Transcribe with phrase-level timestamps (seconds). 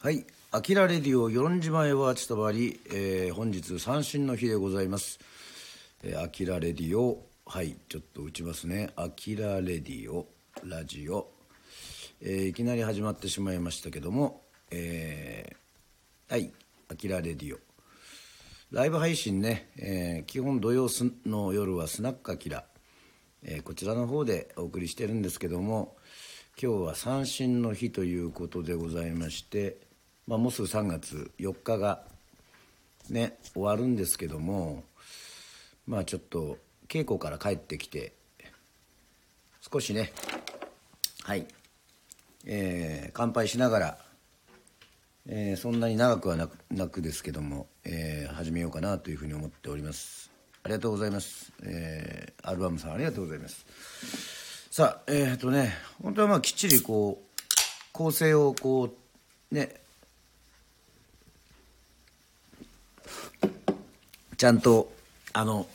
[0.00, 5.18] はい、アキラレディオ4時前は伝わり、えー本日三振の日でございます。
[6.04, 8.90] えーアキラレディオ、はい、ちょっと打ちますね。
[8.94, 10.28] アキラレディオ、
[10.62, 11.28] ラジオ、
[12.22, 16.52] えーいきなり始まってしまいましたけども、えーはい、
[16.92, 17.58] アキラレディオ。
[18.70, 20.86] ライブ配信ね、えー基本土曜
[21.26, 22.64] の夜はスナックアキラ、
[23.42, 25.96] えーこちらの方でお送りしてるんですけども
[26.62, 29.87] 今日は三振の日ということでございまして、
[30.28, 32.02] まあ、もうすぐ3月4日が
[33.08, 34.84] ね終わるんですけども
[35.86, 38.12] まあちょっと稽古から帰ってきて
[39.72, 40.12] 少しね
[41.24, 41.46] はい、
[42.46, 43.98] えー乾杯しながら
[45.26, 50.30] えーそんなに長くはなくなくですけども、えー始めようかなというふうに思っております。
[50.62, 53.64] ありがとうございます、えーアルバムさんありがとうございます。
[54.70, 57.38] さあえっ、とね本当はまあきっちりこう
[57.92, 58.94] 構成をこ
[59.50, 59.87] うね
[64.38, 64.92] ちゃんと
[65.32, 65.66] あの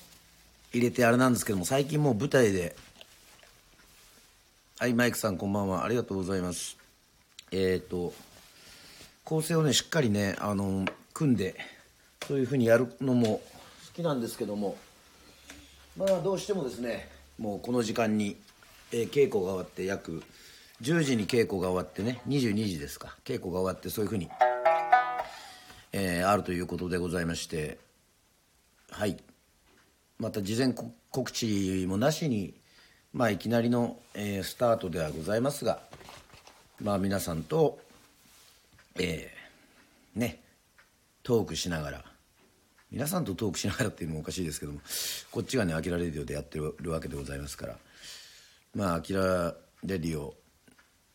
[0.71, 2.77] 入れてあれなんですけども最近もう舞台で
[4.79, 5.83] はいマイクさんこんばんは。
[5.83, 6.77] ありがとうございます。
[7.51, 8.13] えっ、と
[9.25, 11.55] 構成をねしっかりねあの組んで
[12.25, 13.41] そういうふうにやるのも好
[13.95, 14.77] きなんですけども
[15.97, 18.37] まあどうしてもですねもうこの時間に、
[18.93, 20.23] えー稽古が終わって約
[20.81, 23.17] 10時に稽古が終わってね22時ですか。
[23.25, 24.29] 稽古が終わってそういうふうに、
[25.91, 27.77] えーあるということでございまして
[28.93, 29.17] はい。
[30.19, 30.73] また事前
[31.09, 32.53] 告知もなしに
[33.11, 35.79] まあいきなりの、えースタートではございますが
[36.79, 37.79] まあ皆さんと
[38.99, 40.43] えーね
[41.23, 42.05] トークしながら
[42.91, 44.79] 皆さんとトークしながらっていうのもおかしいですけども
[45.31, 47.77] こっちがね「アキラレディオ」でやってるわけでございますから
[48.75, 50.35] まあ「アキラレディオ」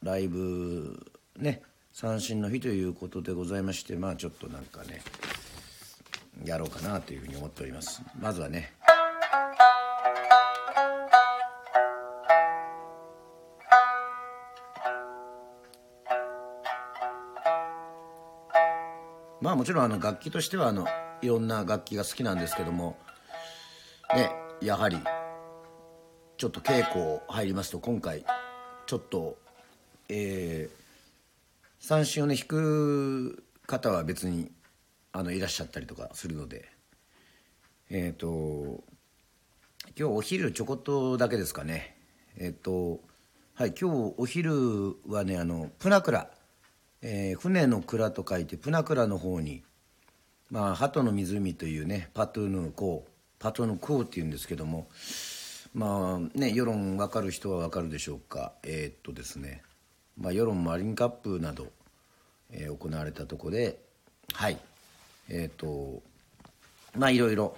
[0.02, 5.00] ライブね三振の日ということでございましてまあちょっとなんかね
[6.44, 8.02] やろうかなというふうに思っております。
[8.18, 8.72] まずはね。
[19.40, 20.86] まあもちろんあの楽器としてはあの
[21.22, 22.98] いろんな楽器が好きなんですけども
[24.14, 24.30] ね
[24.60, 24.98] やはり
[26.36, 28.24] ちょっと稽古入りますと今回
[28.86, 29.38] ちょっと
[30.08, 30.78] えー
[31.80, 34.50] 三振をね弾く方は別に
[35.12, 36.68] あのいらっしゃったりとかするので。
[37.90, 38.84] えっ、と
[39.98, 41.96] 今日お昼ちょこっとだけですかね。
[42.36, 43.00] えっ、と
[43.54, 46.30] はい今日お昼はねあのプナクラ。
[47.00, 49.62] えー船の蔵と書いてプナクラの方に、
[50.50, 54.88] まあ、鳩の湖というねパトゥーヌコーパトゥーヌコーっていうんですけども
[55.74, 58.52] まあね世論分かる人は分かるでしょうか。
[58.64, 59.62] えっとですね、
[60.18, 61.68] まあ、世論マリンカップなど、
[62.50, 63.80] えー行われたとこで
[64.34, 64.58] はい。
[65.28, 66.02] えーと
[66.96, 67.56] まあいろいろ、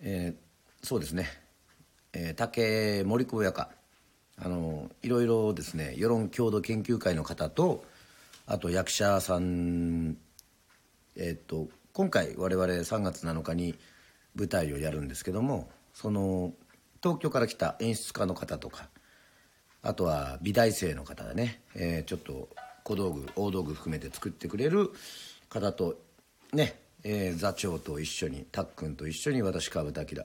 [0.00, 0.44] えー
[0.86, 1.28] そうですね、
[2.12, 3.70] えー竹森子親家
[4.36, 7.84] あのいろいろですね世論郷土研究会の方と
[8.46, 10.16] あと役者さん
[11.16, 13.76] えっと今回我々3月7日に
[14.34, 16.52] 舞台をやるんですけどもその
[17.02, 18.88] 東京から来た演出家の方とか
[19.82, 22.48] あとは美大生の方がね、えーちょっと
[22.82, 24.90] 小道具大道具含めて作ってくれる
[25.48, 25.96] 方と
[26.54, 30.22] ね、えー座長と一緒にたっくんと一緒に私川端明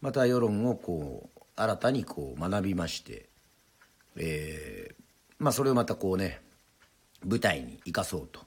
[0.00, 3.28] また世論をこう新たにこう学びまして、
[4.16, 4.94] えー
[5.38, 6.40] まあそれをまたこうね
[7.24, 8.40] 舞台に生かそうと、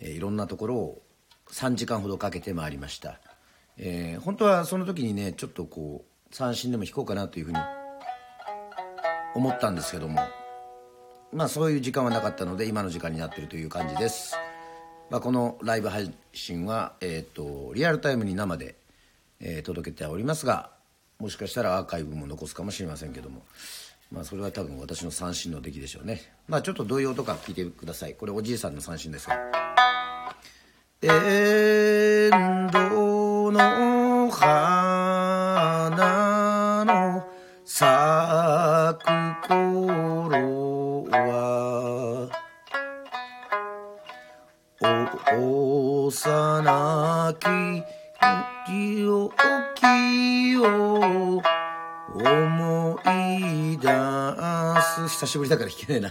[0.00, 1.02] えーいろんなところを
[1.50, 3.20] 3時間ほどかけて回りました、
[3.76, 7.58] えー本当はその時にねちょっとこう三振でも弾こうかなというふうに
[9.34, 10.20] 思ったんですけども
[11.32, 14.34] まあそういう時間はなかったので今の時間になってるという感じです、
[15.12, 18.76] まあ、このライブ配信は、えー、とリアルタイムに生で、
[19.40, 20.70] えー届けておりますが
[21.18, 23.42] もしかしたらアーカイブも残すかもしれませんけども
[24.10, 26.22] まあそれは多分私の三振の出来でしょうね。
[26.48, 28.14] まあちょっと童謡とか聞いてください。
[28.14, 30.36] これおじいさんの三振ですから
[31.02, 34.81] エンドの花
[46.12, 47.46] 幼き
[48.66, 49.32] 記憶
[50.62, 51.42] を
[52.14, 53.88] 思い出
[54.82, 55.08] す。
[55.08, 56.10] 久しぶりだから弾けねえな。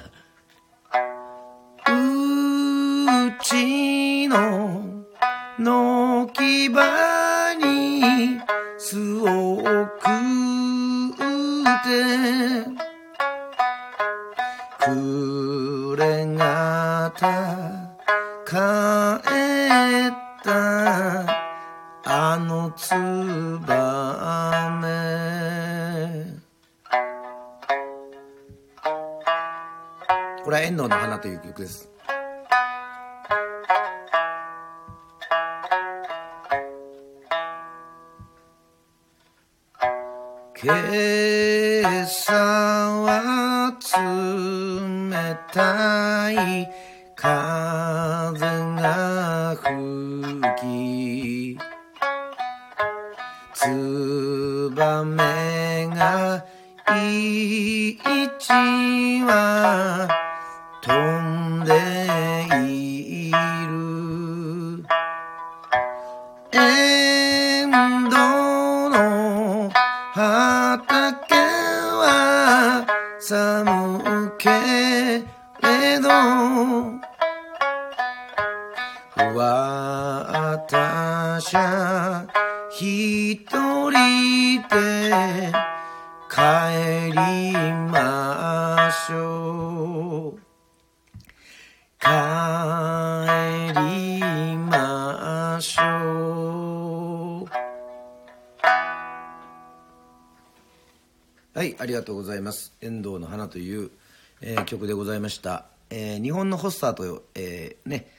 [3.28, 4.98] うちの
[6.34, 7.21] 軒場
[22.92, 22.98] ツ
[23.66, 26.26] バメ
[30.44, 31.90] これは遠藤の花という曲です。
[40.62, 40.74] 今
[42.04, 46.70] 朝は冷たい
[102.02, 103.92] がとうございます「遠藤の花」という、
[104.42, 108.12] えー曲でございました、えー日本のホスターと、えーね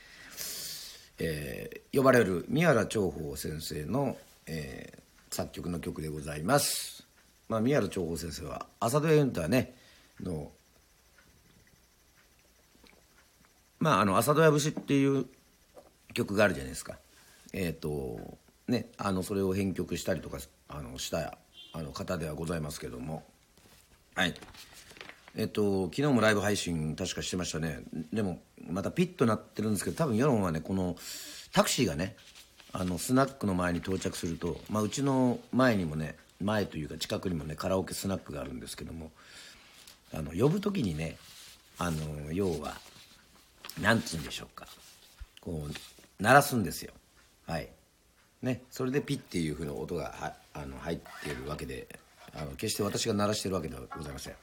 [1.19, 5.03] えー呼ばれる宮原長宝先生の、えー
[5.35, 7.07] 作曲の曲でございます、
[7.49, 9.75] まあ、宮原長宝先生は朝ドラユンターね
[10.21, 10.53] の
[13.81, 15.25] まああの朝ドラ節っていう
[16.13, 16.99] 曲があるじゃないですか。
[17.55, 18.39] えっ、と
[18.69, 20.39] ねあのそれを編曲したりとか
[20.69, 21.39] あのした
[21.73, 23.25] あの方ではございますけども。
[24.15, 24.35] はい。
[25.35, 27.81] えっと昨日もライブ配信確かしてましたね。
[28.13, 30.97] でもまたピッとなってるんですけど多分世論はねこの
[31.53, 32.17] タクシーがね
[32.73, 39.11] あのスナックの前に到着すると、まあ、うちの前にもね前というか近くにもねカラオケスナックがあるんですけども
[40.15, 41.17] あの呼ぶ時にね
[41.79, 42.75] あの要は
[43.81, 44.67] なんつうんでしょうか。
[45.41, 46.93] こう鳴らすんですよ。
[47.47, 47.69] はい。
[48.43, 48.63] ね。
[48.71, 51.89] それでピッっていうふうな音がはあの入っているわけで。
[52.35, 54.35] あの決して私が鳴らしてるわけではございません。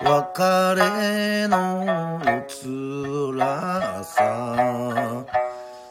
[0.00, 5.24] 別れのつらさ。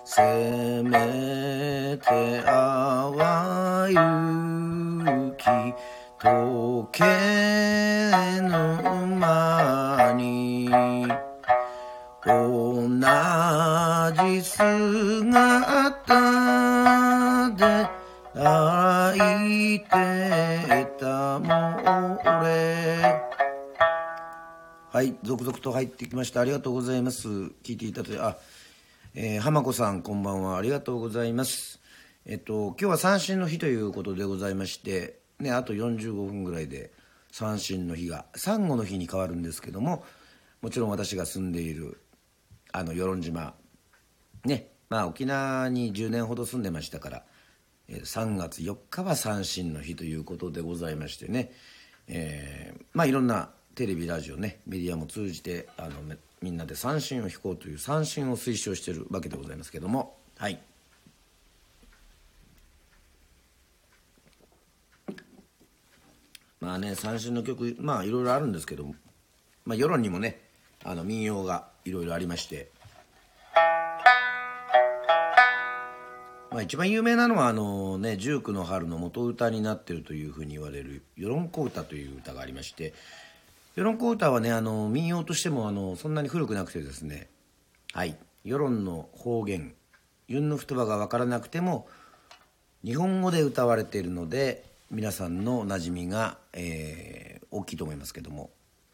[0.03, 3.13] せめて淡
[3.91, 5.45] い雪
[6.19, 7.03] 溶け
[8.41, 8.49] ぬ
[9.17, 11.07] 間に。
[12.25, 12.87] 同
[14.23, 15.11] じ姿
[17.55, 17.87] で
[18.33, 20.66] 泣いて
[24.97, 26.41] はい続々と入ってきました。
[26.41, 27.27] ありがとうございます。
[27.27, 28.35] 聞いていただいてあ
[29.13, 30.57] えー、浜子さんこんばんは。
[30.57, 31.79] ありがとうございます。
[32.25, 36.89] えっと今日は三振の日ということでございましてねあと45分ぐらいで
[37.31, 40.03] 三振の日がサンゴの日に変わるんですけども
[40.63, 42.01] もちろん私が住んでいる
[42.71, 43.53] あの与論島
[44.45, 47.23] ねまあ沖縄に10年ほど住んでましたから、
[47.87, 51.51] え3月4日は三振の日ということでございましてね、
[52.07, 55.91] えーまあいろんなテレビラジオねメディアも通じてあの
[56.41, 60.17] みんなで三振を弾こうという三振を推奨しているわけでございますけども。
[60.35, 60.59] はい。
[66.59, 68.95] まあね三振の曲まあいろいろあるんですけども、
[69.63, 70.41] まあ、世論にもね
[70.83, 72.71] あの民謡がいろいろありまして、
[76.49, 82.95] まあ、一番有名なのはあのね十九の春の元歌になってるというふうに言われる「与論小唄」という歌がありまして
[83.77, 87.29] 与論小唄はねあの民謡としてもあのそんなに古くなくてですね。
[87.93, 88.17] はい。
[88.43, 89.75] 世論の方言。
[90.27, 91.87] ユンの言葉が分からなくても
[92.83, 98.49] 日本語で歌われているので皆さんの馴染みが、えー、大きいと思いますけども。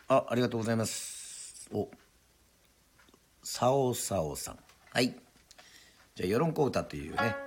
[0.10, 1.70] あありがとうございます。
[1.72, 1.90] お。
[3.42, 4.60] さおさおさん。
[4.92, 5.16] はい。
[6.16, 7.38] じゃあ「世論小唄」というね。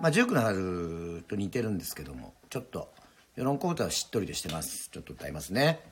[0.00, 2.92] まあ19の春と似てるんですけどもちょっと
[3.36, 4.90] 世論小唄はしっとりとしてます。
[4.90, 5.91] ちょっと歌いますね。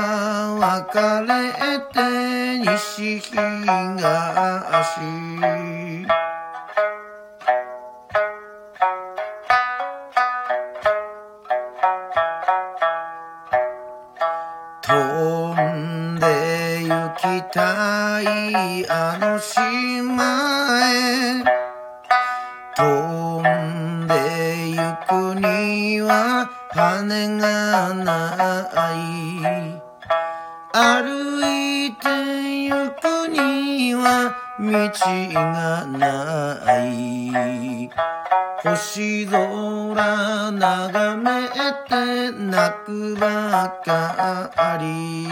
[0.00, 0.94] は別
[1.26, 1.32] れ
[1.92, 3.34] て西東
[14.82, 14.92] 飛
[15.60, 16.24] んで
[16.84, 20.98] 行きたいあの島へ。
[35.32, 37.90] がない
[38.62, 41.48] 星空眺め
[41.88, 45.28] て泣くばかり。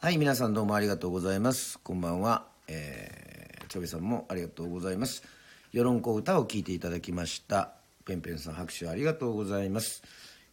[0.00, 1.78] はい皆さんどうもありがとうございます。
[1.80, 2.44] こんばんは。
[2.68, 5.22] えー、ちょべさんもありがとうございます。
[5.72, 7.77] 世論小歌を聞いていただきました。
[8.08, 10.02] ペンペンさん拍手ありがとうございます。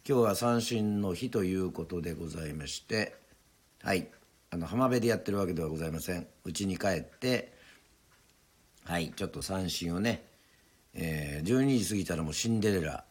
[0.06, 3.16] 今日は三振の日ということでございまして
[3.82, 4.08] はい。
[4.50, 6.26] あの浜辺でやってるわけではございません。
[6.44, 7.54] 家に帰って
[8.84, 9.10] はい。
[9.16, 10.22] ちょっと三振をね、
[10.92, 13.04] えー、12時過ぎたらもうシンデレラ。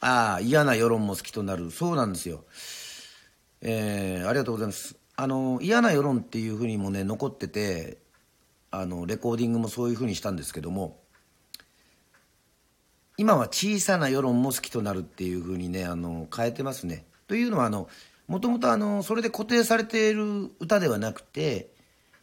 [0.00, 1.70] ああ嫌な世論も好きとなる。
[1.70, 2.42] そうなんですよ。
[3.62, 4.96] えー、ありがとうございます。
[5.14, 7.98] あの嫌な世論っていうふうにもね残ってて
[8.72, 10.98] あのレコーディングもそういうふうにしたんですけども
[13.18, 17.04] 今は小さな世論も好きとなるっていうふうにねあの変えてますね。
[17.26, 17.88] というのはあの
[18.28, 21.68] もともとそれで固定されている歌ではなくて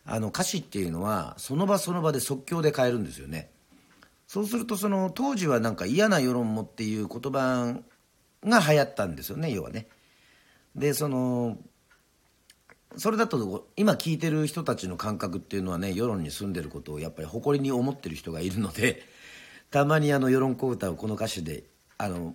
[0.06, 3.50] あの歌詞っていうのはその場その場で即興で変えるんですよね。
[4.26, 7.76] そうするとその当時はなんか嫌な世論もっていう言葉
[8.44, 9.88] が流行ったんですよね要はね。
[10.76, 11.58] でその
[12.98, 19.04] それだと今聞いてる人たちの感覚っていうのはね世論に住んでることをやっぱり誇りに思ってる人がいるので
[19.76, 21.66] たまにあの世論小唄をこの歌詞で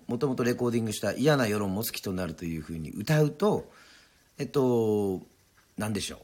[0.05, 3.67] もともとレコーディングした「嫌な世論も好きとなる」というふうに歌うと
[4.37, 5.23] えっと
[5.75, 6.19] 何でしょう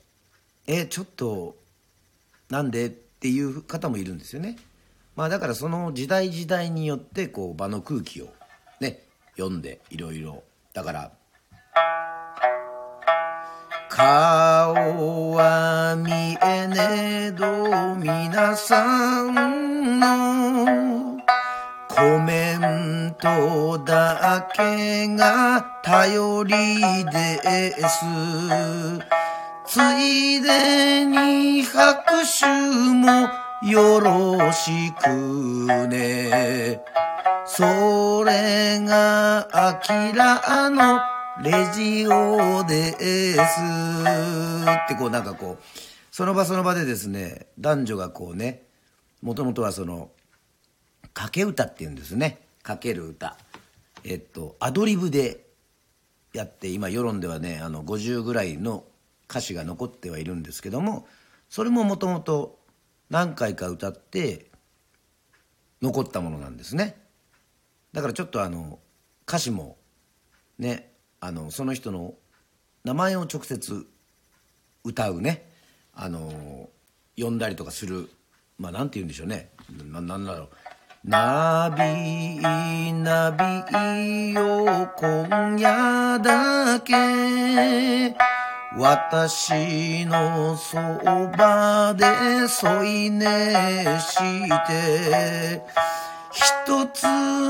[0.68, 1.56] えちょっと
[2.52, 4.58] なんでっていう方もいるんですよね。
[5.16, 8.32] まあだからその時代時代によってこう場の空気を
[8.80, 9.02] ね
[9.38, 10.44] 読んでいろいろ
[10.74, 11.12] だから
[13.90, 16.12] 顔は見
[16.44, 20.87] えねえど皆さんの
[21.98, 26.54] コメントだけが頼り
[27.12, 28.06] です。
[29.66, 32.04] ついでに拍
[32.40, 32.46] 手
[32.94, 33.28] も
[33.64, 36.84] よろしくね。
[37.48, 37.64] そ
[38.24, 41.00] れがアキラの
[41.42, 42.92] レジオで
[43.44, 43.60] す。
[43.60, 45.64] ってこうなんかこう
[46.12, 48.68] その場その場でですね男女がこうね
[49.24, 50.12] もともとはその
[51.18, 52.38] 掛け歌っていうんですね。
[52.62, 53.38] かける歌。
[54.04, 55.48] えっとアドリブで
[56.32, 58.84] やって今世論ではねあの50ぐらいの
[59.28, 61.08] 歌詞が残ってはいるんですけども
[61.50, 62.60] それももともと
[63.10, 64.46] 何回か歌って
[65.82, 66.96] 残ったものなんですね。
[67.94, 68.78] だからちょっとあの
[69.28, 69.76] 歌詞も
[70.60, 72.14] ねあのその人の
[72.84, 73.88] 名前を直接
[74.84, 75.50] 歌うね
[75.96, 76.70] あの
[77.18, 78.08] 呼んだりとかする
[78.60, 79.50] まあなんて言うんでしょうね。
[79.92, 80.50] ななんだろう。
[81.08, 82.38] ナビ
[82.92, 88.14] ナビよ今夜だけ。
[88.78, 90.76] 私のそ
[91.38, 93.26] ばで添い寝
[94.02, 94.18] し
[94.68, 95.64] て。
[96.34, 97.06] 一つ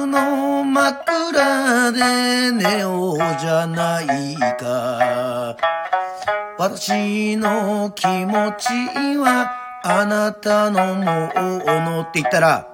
[0.06, 5.58] の枕で寝ようじゃないか。
[6.60, 9.52] 私の気持ちは
[9.84, 11.04] あなたのも
[11.66, 12.68] のって言ったら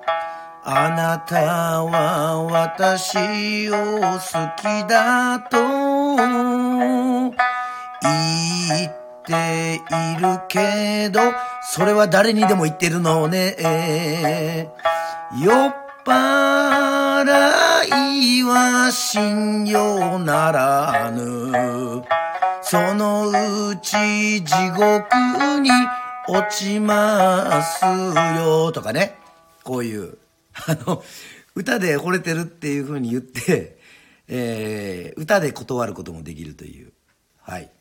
[0.65, 4.19] あなたは私を好
[4.55, 5.57] きだと
[8.01, 8.93] 言っ
[9.25, 11.19] ているけど
[11.63, 14.69] それは誰にでも言ってるのね。
[15.41, 17.23] 酔っ払
[18.39, 22.03] いは信用ならぬ。
[22.61, 25.71] そのうち地獄に
[26.29, 27.83] 落ちます
[28.37, 28.71] よ。
[28.71, 29.17] とかね。
[29.65, 30.22] こういう。
[30.67, 31.03] あの、
[31.55, 33.77] 歌で惚れてるっていうふうに言って、
[34.27, 36.93] えー、歌で断ることもできるという。
[37.41, 37.71] はい。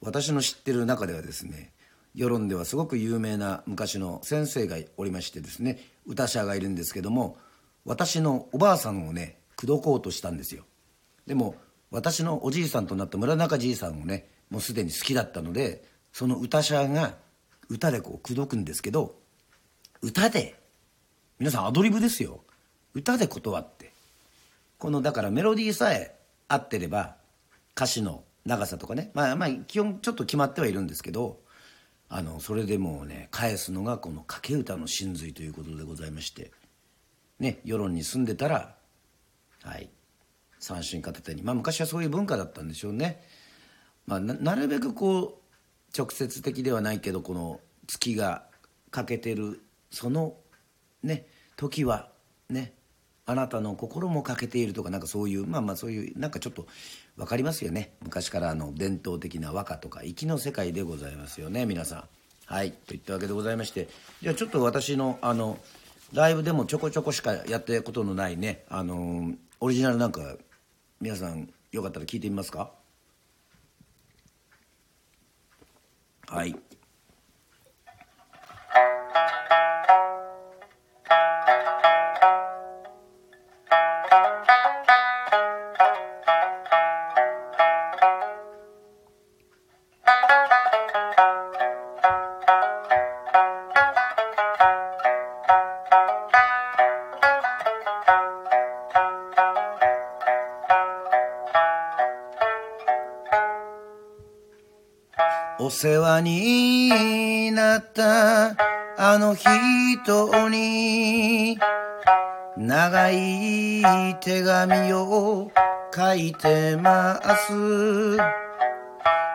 [0.00, 1.72] 私の知ってる中ではですね、
[2.14, 7.36] 世論ではすごく有名な昔の先生がおりましてですね、歌者がいるんですけども、
[7.84, 10.64] 私のおばあさんをね、口説こうとしたんですよ。
[11.26, 11.56] でも、
[11.90, 17.16] 私のおじいさんとなった村中じいさんをね、もうすでに好きだったので、その歌者が
[17.68, 19.16] 歌でこう口説くんですけど、
[20.02, 20.58] 歌で
[21.38, 22.40] 皆さんアドリブですよ。
[22.94, 23.92] 歌で断って。
[24.78, 26.16] このだからメロディーさえ
[26.48, 27.16] 合ってれば
[27.74, 29.10] 歌詞の長さとかね。
[29.12, 31.38] まあまあ基本ちょっと決まってはいるんですけど
[32.08, 36.52] あのそれでもうね返すのがこの掛け歌の真髄ということでございまして
[37.38, 38.74] ね世論に住んでたら
[39.62, 39.90] はい
[40.58, 41.42] 三振片手に。
[41.42, 43.22] まあ昔はそういう文化だったんでしょうね、
[44.06, 48.46] まあ、なるべくこう直接的ではないけどこの月が
[48.90, 50.34] 欠けてるその
[51.06, 52.10] ね時は
[52.50, 52.74] ね
[53.24, 56.66] あなたの心も欠けているとかなんかそういうまあまあそういうなんかちょっと
[57.16, 57.94] 分かりますよね。
[58.02, 62.04] 昔からあの伝統的な和歌とか粋の世界でございますよね皆さん。
[62.44, 63.88] はいといったわけでございまして。
[64.22, 65.58] じゃあちょっと私のあの
[66.12, 70.36] ライブでもちょこちょこしかやったことのないねあのオリジナルなんか
[71.00, 72.70] 皆さんよかったら聞いてみますか？
[76.28, 76.54] はい。
[105.78, 108.56] 世話になった
[108.96, 111.58] あの人に
[112.56, 113.82] 長い
[114.22, 115.50] 手紙を
[115.94, 118.16] 書いてます。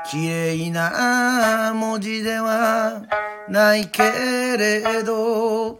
[0.09, 3.03] 綺麗な文字では
[3.47, 4.01] ないけ
[4.57, 5.77] れど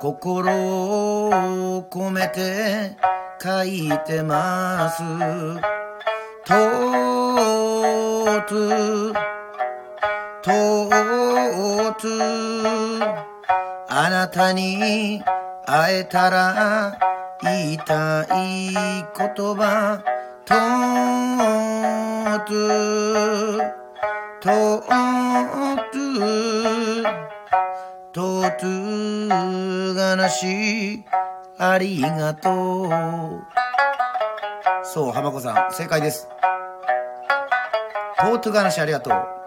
[0.00, 2.96] 心を込めて
[3.42, 5.02] 書いてます。
[6.44, 7.12] と
[8.42, 9.31] と
[10.42, 10.88] と
[12.00, 13.00] つ
[13.88, 15.22] あなたに
[15.64, 16.98] 会えたら
[17.42, 20.02] 言いたい言葉。
[20.44, 20.54] と
[22.46, 22.50] つ
[24.40, 24.82] と
[25.92, 27.04] つ
[28.12, 31.04] とつがなし
[31.58, 32.90] ありがとう。
[34.82, 36.28] そう浜子さん正解です。
[38.18, 39.41] トート話ありがとう。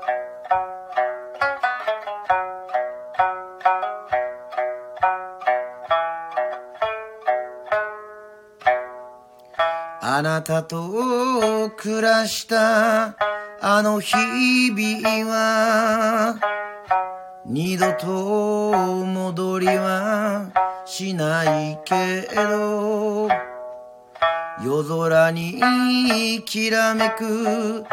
[10.17, 13.17] あなたと暮らした
[13.60, 16.39] あの日々は
[17.45, 20.54] 二度と戻りは
[20.86, 23.28] しないけど
[24.63, 27.84] 夜空にきらめく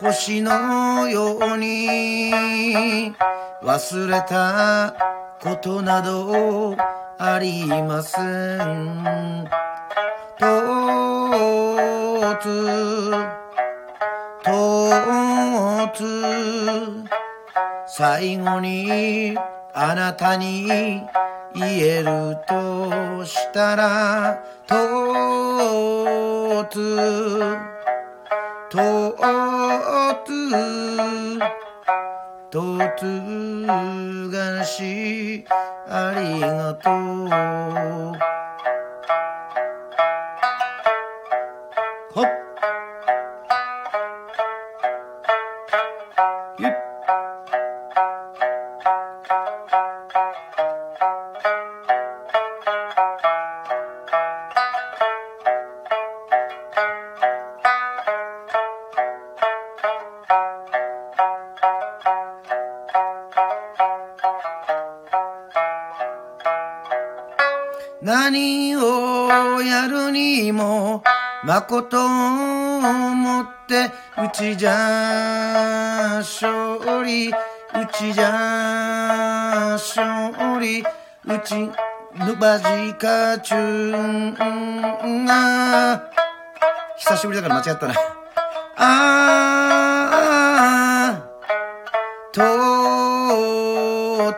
[0.00, 3.12] 星のように
[3.60, 4.94] 忘れた
[5.40, 6.76] ことなど
[7.18, 9.48] ありません。
[11.32, 12.44] とつ
[14.44, 14.90] と
[15.94, 16.04] つ
[17.86, 19.34] 最後に
[19.72, 20.66] あなたに
[21.54, 24.76] 言えるとしたらと
[26.70, 26.98] つ
[28.68, 29.16] と
[30.26, 31.38] つ
[32.50, 33.00] とつ
[34.30, 35.46] がし
[35.88, 38.11] ありがとう。
[71.52, 77.32] 誠をもってうちじゃ勝利う
[77.92, 80.84] ちじゃ勝利う
[81.44, 84.34] ちぬばじかちゅん
[85.26, 86.10] が
[86.96, 87.94] 久しぶりだから間違ったな。
[88.76, 92.40] あーと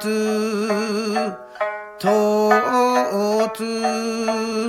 [0.01, 0.05] つ
[2.01, 2.51] と
[3.55, 4.69] つ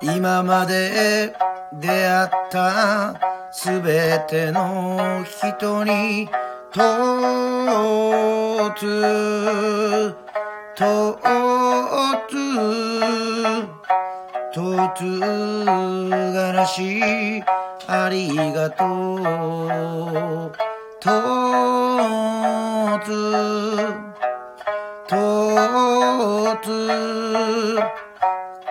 [0.00, 1.34] 今まで
[2.10, 3.14] 会った
[3.52, 6.28] すべての人に
[6.72, 6.80] と
[8.76, 10.14] つ
[10.76, 11.18] と
[12.28, 12.30] つ
[14.52, 15.20] とつ
[16.34, 17.42] がらし
[17.86, 20.52] ありがとう
[21.00, 21.10] と
[23.04, 23.08] つ
[25.08, 27.78] とつ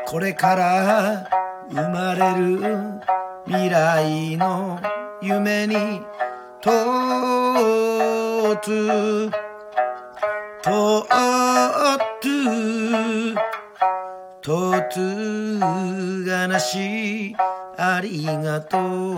[0.06, 1.28] これから
[1.70, 2.60] 生まれる
[3.50, 4.80] 未来の
[5.24, 6.02] 夢に
[6.62, 6.70] と
[8.62, 9.32] つ
[10.62, 11.08] と
[12.22, 13.34] つ
[14.40, 15.60] とつ
[16.28, 17.36] がなし
[17.76, 19.16] ありがとう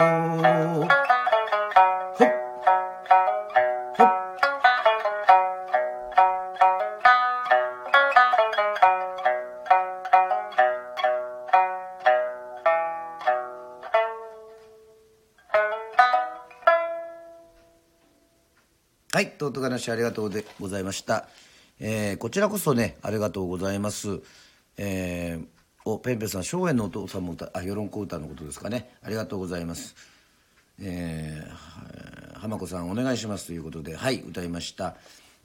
[19.21, 21.27] はい、とうとうがなしありがとうでございました。
[21.79, 24.19] えーこちらこそね、ありがとうございます。
[24.77, 25.45] えー
[25.85, 28.89] お、ペンペンさん、松園のお父さんも歌、あ、世論小歌のことですかね。
[29.03, 29.95] ありがとうございます。
[30.81, 34.95] えー、は浜子さん、お願いしますということで、はい、歌いました。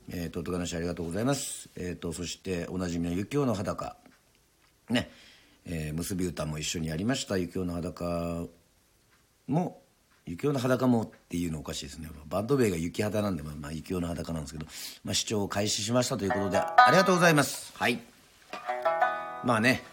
[0.09, 1.69] えー、とうとうがなしありがとうございます。
[1.77, 3.99] えーと、そして、おなじみの雪男の裸。
[4.89, 5.11] ね、
[5.67, 7.37] えー結び歌も一緒にやりました。
[7.37, 8.47] 雪男の裸
[9.47, 9.83] も
[10.27, 12.09] 雪男の裸もっていうのおかしいですね。
[12.27, 14.67] バンド名が雪肌なんで、まあ、まあ雪男の裸なんですけど、
[15.05, 17.73] まあ、視聴を開始しましたということでありがとうございます。
[17.77, 18.01] はい。
[19.45, 19.85] まあね。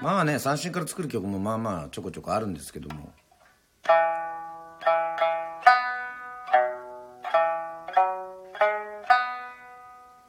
[0.00, 3.12] まあね三振から作る曲もまあまあちょこちょこあるんですけども。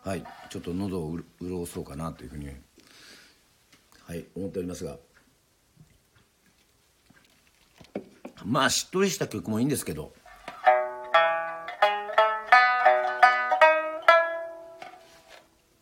[0.04, 0.24] はい。
[0.50, 2.48] ちょっと喉を潤そうかなというふうに
[4.08, 4.98] はい思っておりますが
[8.46, 10.14] まあしっとりした曲もいいんですけど。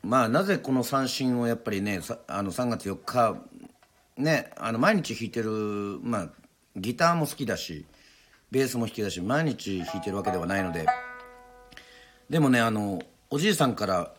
[0.03, 3.37] まあなぜこの三振をやっぱりねあの3月4日
[4.15, 6.29] ねあの毎日弾いてるまあ
[6.77, 7.85] ギターも好きだし
[8.51, 10.85] ベースも弾きだし毎日弾いてるわけではないので。
[12.29, 14.13] でもねあのおじいさんから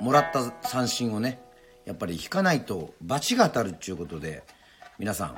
[0.00, 1.40] もらった三振をね
[1.84, 4.42] やっぱり弾かないと罰が当たるっていうことで
[4.98, 5.36] 皆さん、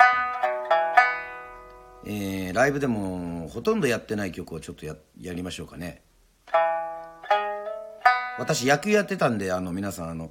[2.06, 6.02] えーライブでもほとんどやってない曲をちょっとややりましょうかね。
[8.38, 10.30] 私野球やってたんであの皆さんあの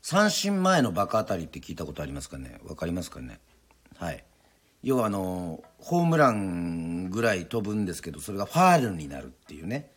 [0.00, 2.58] 三振前のバカ当たりって聞いたことありますかね？
[2.66, 3.40] わかりますかね？
[3.96, 4.24] はい。
[4.82, 9.90] 要はあのホームランぐらい飛ぶんですけどそれがファールになるっていうね。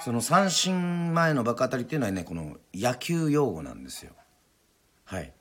[0.00, 4.12] その三振前のバカ当たりっていうのはねこの野球用語なんですよ。
[5.04, 5.32] はい。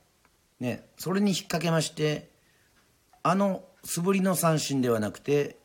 [0.59, 2.29] ねそれに引っ掛けまして
[3.23, 5.57] あの素振りの三振ではなくて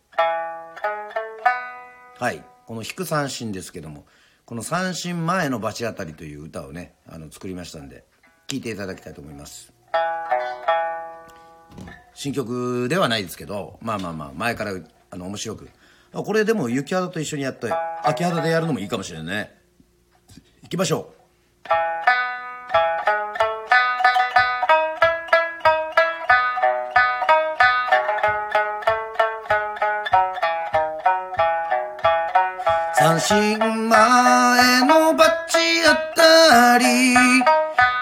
[2.18, 4.07] はいこの引く三振ですけども
[4.46, 8.05] この三振前の罰当たりという歌をねあの作りましたんで
[8.48, 9.72] 聴いていただきたいと思います。
[12.14, 14.72] 新曲ではないですけどまあまあまあ前から
[15.11, 15.70] あの面白く。
[16.12, 17.70] あこれでも雪肌と一緒にやって
[18.05, 19.59] 秋肌でやるのもいいかもしれないね。
[20.62, 22.26] 行きましょう。
[33.27, 37.12] 三振前のバチあたり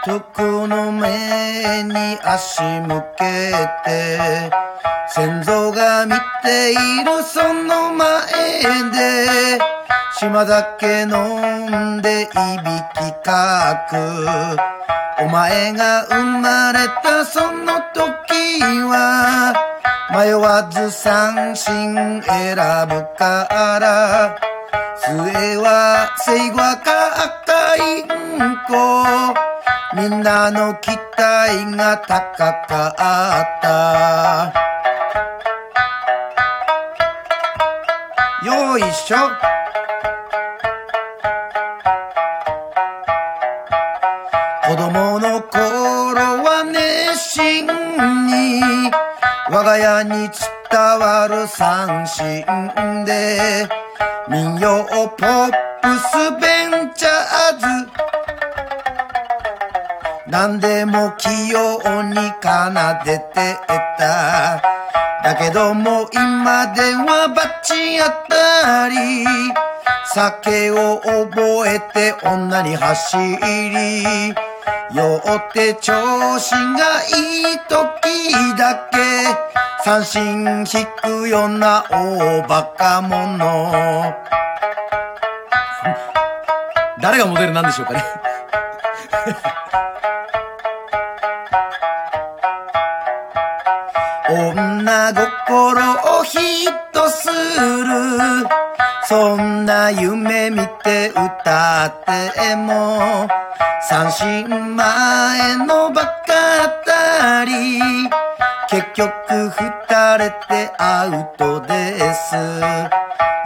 [0.07, 3.55] 床の目に足向け
[3.87, 4.51] て
[5.09, 6.75] 先祖が見てい
[7.07, 8.27] るその前
[8.93, 9.59] で
[10.19, 19.55] 島酒飲んでいびきかくお前が生まれたその時は
[20.13, 22.57] 迷わず三振選
[22.89, 24.54] ぶから
[24.97, 26.79] 末は聖語か
[27.43, 28.07] 赤いん
[28.67, 29.05] こ
[29.97, 34.53] みんなの期待が高かった。
[38.45, 39.17] よいしょ。
[44.67, 45.61] 子供の頃
[46.43, 47.67] は熱心
[48.27, 48.91] に
[49.51, 52.45] 我が家に伝わる三振
[53.05, 53.69] で
[54.29, 57.67] 民謡ポップスベンチャーズ。
[60.27, 62.51] 何でも器用に奏
[63.05, 63.57] でて
[63.99, 64.63] た。
[65.23, 69.25] だけども今ではバッチ当たり。
[70.07, 74.35] 酒を覚えて女に走り。
[74.93, 75.93] 酔って調
[76.39, 78.99] 子がいい時だけ
[79.85, 84.15] 三振引くような大バカ者。
[87.01, 88.03] 誰がモデルなんでしょうかね。
[94.31, 97.35] 女心をヒットする。
[99.07, 102.05] そんな夢見て歌っ
[102.39, 103.29] ても
[103.83, 107.81] 三振前のバカたり
[108.69, 109.85] 結局二
[110.19, 112.35] れてアウトです。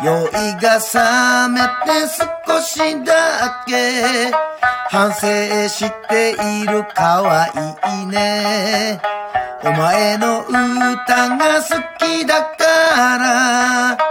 [0.04, 1.66] 酔いが覚めて
[2.46, 4.30] 少しだけ
[4.90, 5.26] 反省
[5.68, 7.48] しているかわ
[7.88, 9.00] いいね。
[9.64, 11.64] お前の歌が好
[11.98, 14.07] きだから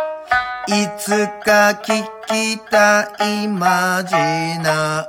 [0.69, 1.11] いつ
[1.45, 4.13] か聞きたいマジ
[4.61, 5.07] な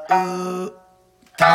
[1.37, 1.47] 歌。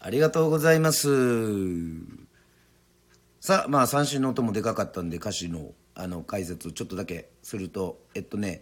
[0.00, 1.08] ありがとうございます。
[3.40, 8.60] さあまあ三振の音もでかかったんで歌詞のあの解説をちょっとだけするとえっとね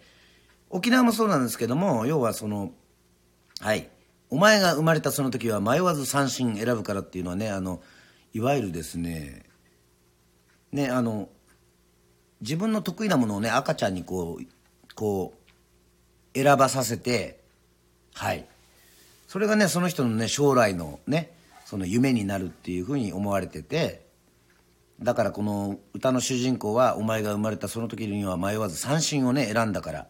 [0.69, 2.71] 沖縄もそうなんですけども要はその
[3.59, 3.89] はい。
[4.29, 7.81] お前が生まれたその時は迷わず三振選ぶからっていうのはねあの
[8.33, 9.43] いわゆるですね
[10.71, 11.29] ねあの
[12.41, 14.45] 自分の得意なものをね赤ちゃんにこう
[14.95, 17.41] こう選ばさせて
[18.13, 18.45] はい。
[19.27, 21.31] それがねその人のね将来のね
[21.65, 24.05] その夢になるっていうふうに思われてて
[25.01, 30.07] だからこの歌の主人公はお前が生まれたその時には迷わず三振をね選んだから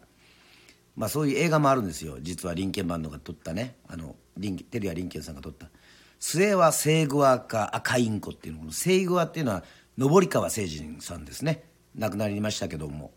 [0.96, 2.18] まあそういう映画もあるんですよ。
[2.20, 3.76] 実はリンケンバンドが撮ったね。
[3.88, 5.68] あのリンテリア・リンケンさんが撮った
[6.26, 9.62] 「末はセイグアか赤インコ」っていうのこのセイグアっていうのは
[9.98, 11.64] 登川誠人さんですね。
[11.94, 13.12] 亡くなりましたけども。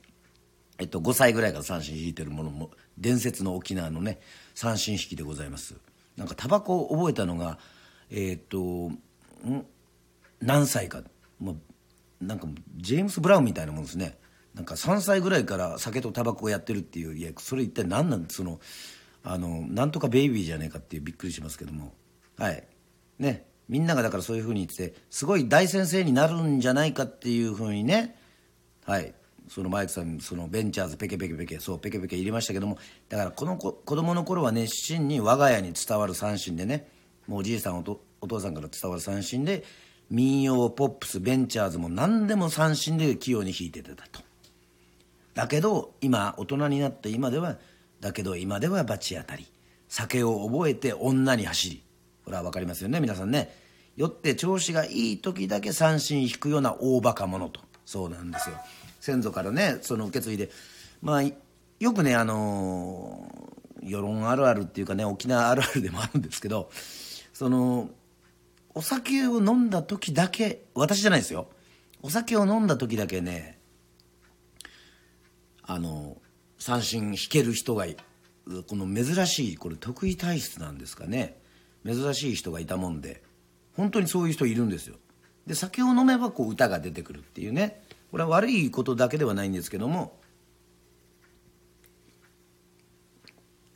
[0.78, 4.20] えっと5歳ぐらいから三振引いてるものも伝説の沖縄のね
[4.54, 5.76] 三振引きでございます。
[6.18, 7.58] なんかタバコを覚えたのが
[8.12, 9.00] え、っとん？
[10.42, 11.02] 何歳か。
[11.40, 14.18] もうなんかジェームス・ブラウンみたいなもんですね。
[14.54, 18.28] なんか3歳ぐらいから酒とタバコをやってるっていういやそれ一体何なん？
[18.28, 18.60] その
[19.24, 21.94] あのなんとかベイビーじゃねえかってびっくりしますけども。
[22.38, 22.64] はい。
[23.20, 28.16] ねみんながだからそういうふうに言っててすごい大先生になるんじゃないかっていうふうにね
[28.86, 29.14] はい
[29.50, 32.78] そのマイクさんそのベンチャーズペケペケペケそうペケペケ入れましたけども
[33.10, 36.88] だからこの子子供の頃は熱心に我が家に伝わる三振でね
[37.28, 39.64] もうおじいさんおとお父さんから伝わる三振で
[40.10, 44.22] 民謡ポップスベンチャーズも何でも三振で器用に弾いてたと。
[45.34, 47.58] だけど今大人になって今では
[48.00, 49.48] だけど今では罰当たり。
[49.90, 51.84] 酒を覚えて女に走り。
[52.28, 53.00] これは分かりますよね。
[53.00, 53.56] 皆さんね。
[53.96, 57.62] 酔って調子がいい時だけ三振引くような大バカ者と。
[57.86, 58.58] そうなんですよ。
[59.00, 60.50] 先祖からねその受け継いで。
[61.02, 63.32] まあよくねあの
[63.82, 66.70] 世論あるあるっていうかね沖縄あるあるでもあるんですけど
[67.32, 67.92] その
[68.76, 71.48] お酒を飲んだ時だけ私じゃないですよ。
[72.02, 73.58] お酒を飲んだ時だけね
[75.64, 76.18] あの
[76.60, 81.40] 三振引ける人がこの珍しいこれ得意体質なんですかね。
[81.88, 83.24] 珍しい人がいたもんで
[83.76, 84.96] 本当にそういう人いるんですよ。
[85.46, 87.82] で酒を飲めばこう歌が出てくるっていうね。
[88.12, 90.18] これは悪いことだけではないんですけども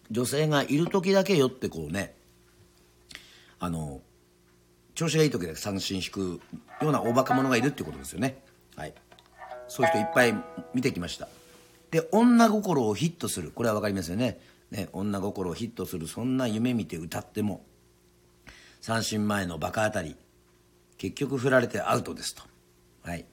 [0.09, 2.15] 女性がいる時だけよってこうね
[3.59, 4.01] あの
[4.95, 6.41] 調子がいい時で三振引く
[6.81, 8.41] ような大バカ者がいるっていうことですよね。
[8.75, 8.93] はい。
[9.67, 10.35] そういう人いっぱい
[10.73, 11.27] 見てきました。
[11.91, 13.51] で女心をヒットする。
[13.51, 14.39] これは分かりますよね。
[14.71, 16.07] ね女心をヒットする。
[16.07, 17.63] そんな夢見て歌っても
[18.81, 20.15] 三振前のバカ当たり。
[20.97, 22.43] 結局振られてアウトですと。
[23.03, 23.25] はい。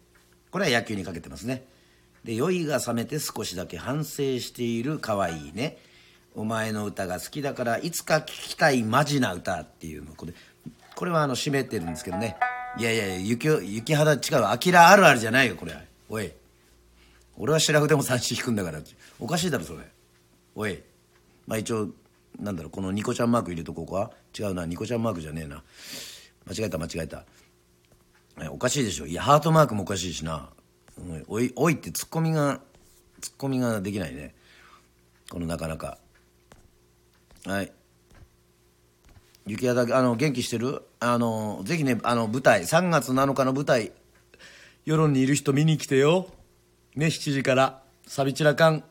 [0.51, 1.65] これは野球にかけてますね。
[2.25, 5.79] で酔いが覚めて少しだけ反省している可愛いね。
[6.35, 10.35] お前の歌が好きだからいつか聴きたいマジな歌っていうのこれ。
[10.95, 12.37] これはあの締めてるんですけどね。
[12.79, 15.75] いやいや雪雪肌違うアキラあるあるじゃないよこれ。
[16.09, 16.33] おい。
[17.37, 18.81] 俺は白筆も三振引くんだから
[19.21, 19.81] おかしいだろそれ。
[20.55, 20.83] おい。
[21.47, 21.89] まあ一応
[22.39, 24.11] なんだろうこのニコちゃんマーク入れとこうか？
[24.39, 25.63] 違うなニコちゃんマークじゃねえな。
[26.47, 27.25] 間違えた間違えた。
[28.51, 29.07] おかしいでしょ。
[29.07, 30.49] いやハートマークもおかしいしな。
[31.27, 32.61] おいおいってツッコミが
[33.21, 34.35] ツッコミができないね。
[35.31, 35.99] このなかなか。
[37.45, 37.73] はい。
[39.47, 40.83] 雪肌あの元気してる？
[41.01, 43.93] あのぜひねあの舞台3月7日の舞台
[44.85, 46.29] 世論にいる人見に来てよ。
[46.95, 47.83] ね7時から。
[48.07, 48.85] サビチラカン。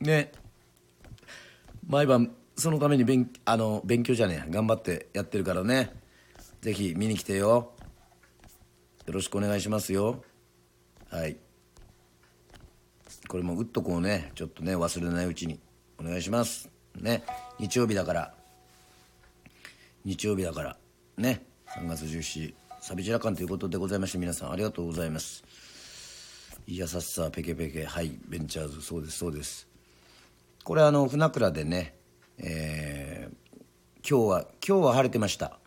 [0.00, 0.32] ね。
[1.86, 5.92] 毎晩そのために勉あの勉強じゃねえ頑張ってやってるからね。
[6.60, 7.72] ぜひ見に来てよ。
[9.06, 10.24] よろしくお願いしますよ。
[11.10, 11.36] はい。
[13.28, 14.32] これも打っとこうね。
[14.34, 15.60] ちょっとね忘れないうちに。
[15.98, 16.68] お願いします。
[17.00, 17.22] ね。
[17.58, 18.34] 日曜日だから。
[20.04, 20.76] 日曜日だから。
[21.16, 21.44] ね。
[21.68, 25.44] 3月17サビチラカンということでございまして皆さんありがとうございます。
[26.66, 27.84] いやさっさペケペケ。
[27.84, 28.18] はい。
[28.26, 28.82] ベンチャーズ。
[28.82, 29.65] そうですそうです。
[30.66, 31.94] これあの船倉でね
[32.38, 33.36] えー、
[34.02, 35.60] 今日は今日は晴れてました。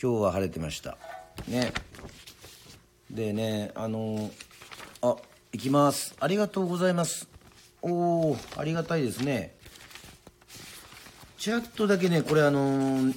[0.00, 0.96] 今日は晴れてました。
[1.48, 1.72] ね。
[3.10, 4.30] でねあの
[5.00, 5.16] あ
[5.52, 6.14] 行きます。
[6.20, 7.28] ありがとうございます。
[7.82, 9.56] おおありがたいですね。
[11.36, 13.12] ちらっとだけねこれあの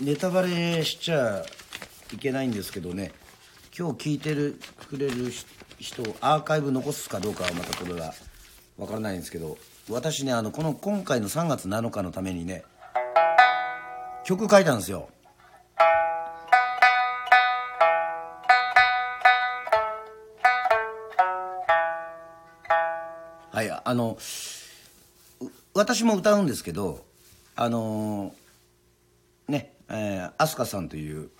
[0.00, 1.44] ネタバレしちゃ
[2.14, 3.10] いけないんですけどね。
[3.76, 5.32] 今日聞いてるくれる
[5.80, 8.14] 人アーカイブ残すかどうかはまたこれは
[8.78, 9.58] 分からないんですけど。
[9.90, 12.64] 私ねあのこの今回の3月7日のためにね
[14.24, 15.08] 曲書いたんですよ。
[23.50, 24.16] はいあの
[25.74, 27.04] 私も歌うんですけど
[27.56, 28.32] あの
[29.48, 31.30] ねえー、飛鳥さんという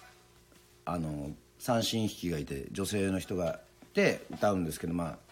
[0.84, 3.60] あの三振弾きがいて女性の人が
[3.92, 5.29] いて歌うんですけどまあ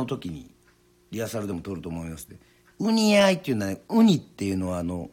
[0.00, 0.50] の時に
[1.10, 2.36] リハーサルでも撮ると思いますで
[2.78, 5.10] ウニアイっていうのは、ね、ウニっていうのはあの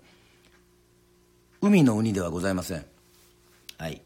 [1.62, 2.86] 海のウニではございません。
[3.78, 4.02] はい。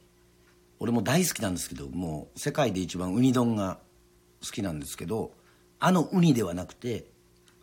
[0.79, 3.77] 俺も大好きなんですけどもう世界で一番ウニ丼が
[4.43, 5.31] 好きなんですけど
[5.79, 7.05] あのウニではなくて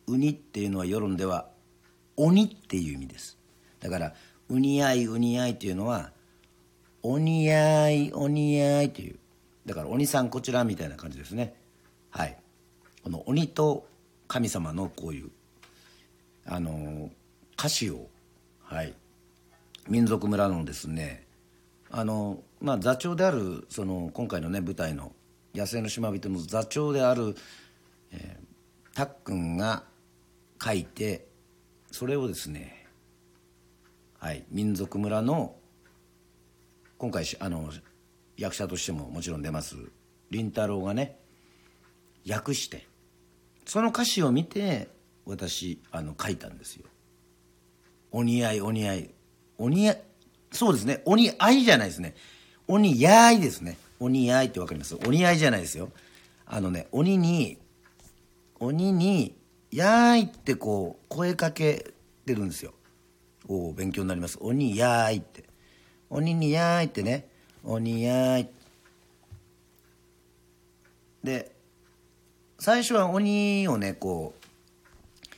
[0.07, 1.49] ウニっていうのは世論では
[2.17, 3.39] 鬼っていう意味です。
[3.81, 4.15] だから
[4.49, 6.13] ウニアイウニアイっていうのは
[7.03, 9.19] お似合いお似合いという。
[9.67, 11.55] だから鬼さんこちらみたいな感じですね。
[12.11, 12.39] はい。
[13.29, 13.87] 鬼と
[14.26, 15.29] 神様のこういう
[16.47, 17.11] あの
[17.59, 18.09] 歌詞を
[18.62, 18.95] はい
[19.87, 21.26] 民族村のですね
[21.91, 25.12] あのまあ座長であるその今回のね舞台の
[25.55, 27.37] 「野生の島人」の座長である、
[28.12, 29.83] えー、たっくんが
[30.62, 31.26] 書いて
[31.91, 32.87] それをですね
[34.18, 35.55] はい民族村の
[36.97, 37.70] 今回あの
[38.39, 39.76] 役者としてももちろん出ます
[40.31, 41.18] 凛太郎がね
[42.26, 42.87] 訳して
[43.69, 44.89] その歌詞を見て
[45.27, 46.87] 私あの書いたんですよ
[48.11, 49.11] 「お似合いお似合い」
[49.59, 50.03] お似合い
[50.51, 51.03] そうですね。
[51.05, 52.14] 鬼合いじゃないですね。
[52.66, 53.77] 鬼やいですね。
[54.01, 54.97] 鬼やいって分かります？
[55.07, 55.91] 鬼合いじゃないですよ。
[56.47, 57.59] あのね鬼に
[58.59, 59.37] 鬼に
[59.71, 61.93] 「やーい」ってこう声かけ
[62.25, 62.73] てるんですよ。
[63.47, 64.39] おお勉強になります。
[64.41, 65.45] 鬼やーいって。
[66.09, 67.29] 鬼にやーいってね。
[67.62, 68.49] 鬼やーい。
[71.23, 71.58] で
[72.61, 75.29] 最初は鬼をねこう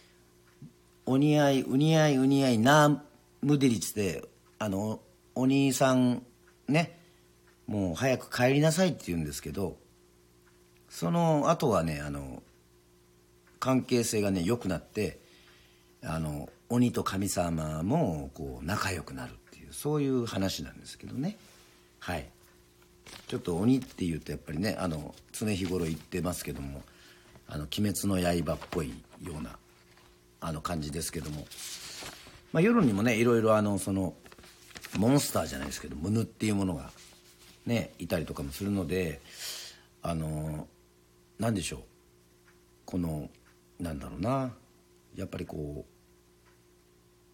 [1.04, 3.02] 鬼合い、うに合い、うに合い、な
[3.42, 4.24] むでりつって
[4.58, 5.00] あの
[5.34, 6.22] お兄さん
[6.66, 6.98] ね
[7.66, 9.76] もう早く帰りなさいって言うんですけど
[10.88, 12.42] その後はねあの
[13.58, 15.18] 関係性がね良くなって
[16.02, 21.36] あの鬼と神様もこう仲良くなるっていうそういう話なんですけどね。
[21.98, 22.26] はい。
[23.28, 26.82] ちょっと鬼っていうとやっぱりねあの常日頃言ってますけども
[27.50, 28.90] 「あの鬼滅の刃」っぽい
[29.22, 29.58] ような
[30.40, 31.46] あの感じですけども、
[32.52, 34.14] まあ、夜にもねいろいろあのその
[34.96, 36.90] モンスターじゃないですけどムヌっていうものが
[37.66, 39.20] ねいたりとかもするので
[40.02, 40.68] あの
[41.38, 41.80] 何でしょう。
[42.86, 43.28] この
[43.78, 44.52] なんだろうな。
[45.16, 45.90] やっぱりこう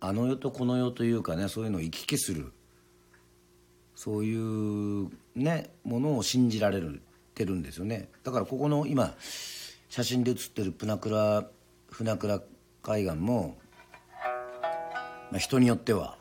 [0.01, 2.53] あの世とこの世というかねそういうのを行き来する
[3.95, 6.81] そういうねものを信じられ
[7.35, 8.09] てるんですよね。
[8.25, 9.15] だからここの今
[9.89, 11.47] 写真で写ってるプナクラ
[11.91, 12.41] 船倉
[12.83, 13.57] 海岸も、
[15.31, 16.19] まあ、人によっては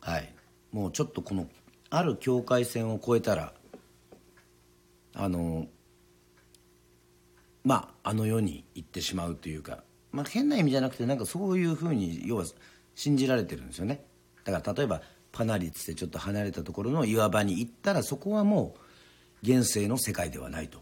[0.00, 0.32] はい。
[0.72, 1.48] もうちょっとこの
[1.90, 3.52] ある境界線を越えたら
[5.14, 5.66] あの
[7.64, 9.82] まああの世に行ってしまうというか、
[10.12, 12.44] まあ、変な意味じゃなくてなんかそういうふうに要は
[12.94, 14.04] 信じられてるんですよね。
[14.44, 15.02] だから例えば
[15.32, 18.74] パナリっつってちょっと離れたところの岩場に行ったらそこはも
[19.42, 20.80] う現世の世界ではないと。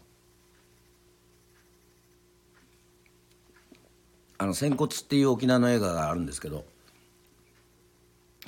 [4.39, 6.65] あの「仙骨」っていう沖縄の映画があるんですけど。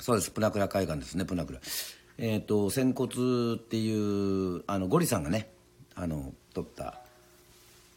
[0.00, 0.32] そうです。
[0.32, 1.60] プナクラ海岸ですねプナクラ。
[2.18, 5.52] えっ、ー、と仙骨っていうあのゴリさんがね
[5.94, 7.02] あの撮った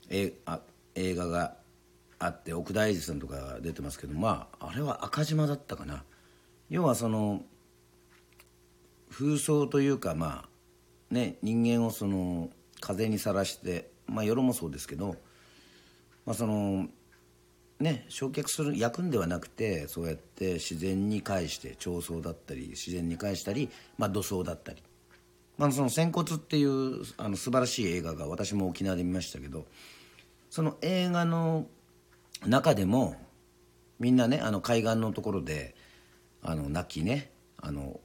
[0.09, 0.59] えあ
[0.93, 1.55] 映画が
[2.19, 6.03] あって奥大寺さんとか出てますけどまああれは赤島だったかな。
[6.69, 7.43] 要はその
[9.09, 15.15] 風葬というかまあね人間をその風にさらしてまあ夜もそうですけど
[16.25, 16.87] まあその
[17.79, 24.81] ね焼却する焼くんではなくてそうやって自然に返して彫層だったり自然に返したり、まあ、土葬だったり、
[25.57, 29.65] まあ、その「仙骨」っていうあの素晴らしい映画が私も沖縄で見ましたけど
[30.49, 31.67] その映画の
[32.45, 33.17] 中でも
[33.99, 35.75] みんなねあの海岸のところで
[36.41, 37.99] あの亡きねあの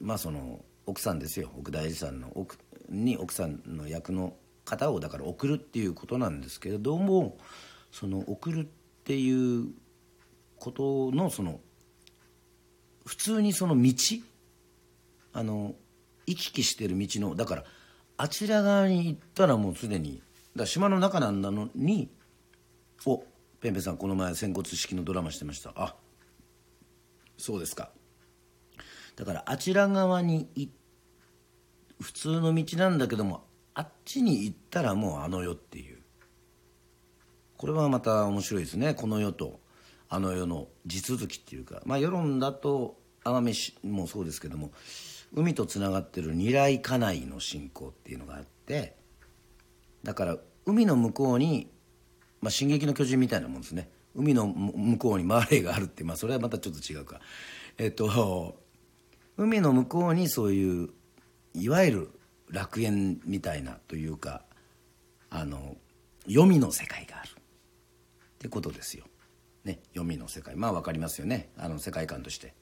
[0.00, 1.50] まあその奥さんですよ。
[1.56, 2.58] 奥大寺さんの奥
[2.90, 7.38] に奥さんの役の方をだから送るっていうことなんですけれども
[7.94, 8.64] その送るっ
[9.04, 9.68] ていう
[10.58, 11.60] ことのその
[13.06, 13.94] 普通にその道
[15.32, 15.76] あの
[16.26, 17.64] 行き来してる道のだから
[18.16, 20.20] あちら側に行ったらもうすでに
[20.56, 22.08] だ島の中なんだのに
[23.06, 23.18] お
[23.60, 25.72] ペンペンさんこの前仙骨式のドラマしてました。
[25.76, 25.94] あ
[27.38, 27.90] そうですか。
[29.14, 30.48] だからあちら側に
[32.00, 35.93] 普通の道なんだけどもあっちに行ったらもうあの世っていう。
[37.56, 38.94] これはまた面白いですね。
[38.94, 39.60] この世と
[40.08, 41.82] あの世の地続きっていうか。
[41.84, 44.70] まあ世論だと奄美市もそうですけども
[45.32, 48.96] 海とつながってる二来家内の信仰っていうのがあって
[50.02, 50.36] だから
[50.66, 51.70] 海の向こうに
[52.40, 53.90] 「まあ、進撃の巨人」みたいなもんですね。
[54.14, 57.20] 海の向こうにマーレーがあるって、まあ、それはまたちょっと違うか。
[57.78, 58.56] えっと
[59.36, 60.90] 海の向こうにそういう
[61.54, 62.10] いわゆる
[62.48, 64.44] 楽園みたいなというか
[65.30, 65.76] あの
[66.26, 67.33] 黄泉の世界がある。
[68.44, 69.04] ってことですよ。
[69.64, 72.54] ね、黄泉の世界まあ分かりますよねあの世界観として。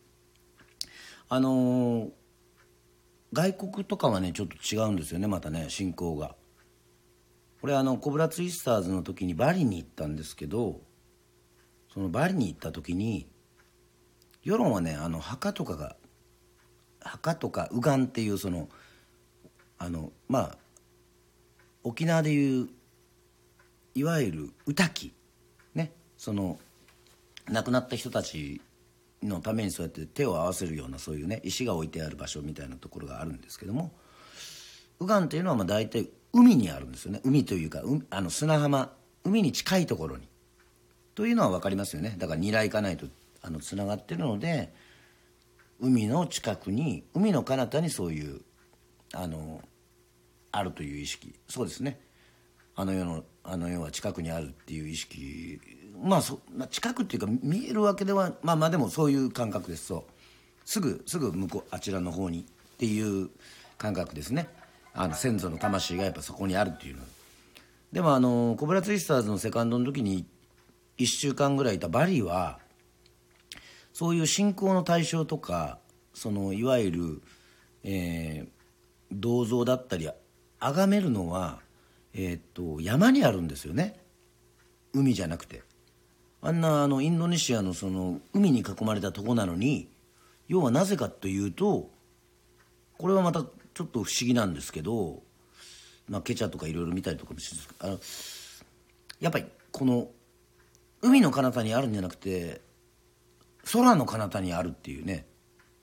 [1.28, 2.10] あのー、
[3.32, 6.36] 外国とかはねちょっと違うんですよねまたね信仰が。
[7.60, 10.80] これあのコブラツイスターズの時にバリに行ったんですけど
[11.92, 13.28] そのバリに行った時に
[14.44, 15.96] 世論はねあの墓とかが
[17.00, 18.68] 墓とか右岸っていうその
[19.78, 20.58] あのまあ
[21.82, 22.68] 沖縄でいう
[23.94, 25.12] いわゆる歌木
[26.22, 26.56] その
[27.50, 28.60] 亡くなった人たち
[29.24, 33.90] のためにそうやって手を合わせるようなそういうね石が置いてある場所みたいなところがあるんですけども
[35.00, 37.20] 右岸というのはまあ大体海にあるんですよね。
[37.24, 38.92] 海というかあの砂浜
[39.24, 40.28] 海に近いところに。
[41.16, 42.14] というのは分かりますよね。
[42.18, 43.06] だから二来かないと
[43.42, 44.72] あのつながってるので
[45.80, 48.42] 海の近くに海の彼方にそういう
[49.12, 49.60] あの
[50.52, 51.34] あるという意識。
[51.48, 52.00] そうですね。
[52.76, 55.60] あの世のあの世は近くにあるっていう意識
[56.02, 56.40] まあそ
[56.70, 60.02] 近くっていうか見えるわけではまあまあでもそういう感覚ですそう
[60.64, 62.44] すぐすぐ向こうあちらの方にっ
[62.76, 63.30] ていう
[63.78, 64.48] 感覚ですね。
[64.94, 67.02] あの先祖の魂がやっぱそこにあるっていうの
[67.92, 70.26] でもあのコブラツイスターズのセカンドの時に
[70.98, 72.58] 1週間ぐらいいたバリーは
[73.92, 75.78] そういう信仰の対象とか
[76.14, 77.22] そのいわゆる、
[77.84, 78.48] えー、
[79.10, 80.10] 銅像だったり
[80.60, 81.60] 崇めるのは、
[82.14, 83.98] えー、っと山にあるんですよね。
[84.92, 85.62] 海じゃなくて。
[86.44, 89.88] あんなあのインドネシアのその海に囲まれたとこなのに
[90.48, 91.88] 要はなぜかというと
[92.98, 95.22] これはまたちょっと不思議なんですけど、
[96.08, 97.98] まあ、ケチャとかいろいろ見たりとかもしてあの
[99.20, 100.08] やっぱりこの
[101.00, 102.60] 海の彼方にあるんじゃなくて
[103.72, 105.26] 空の彼方にあるっていうね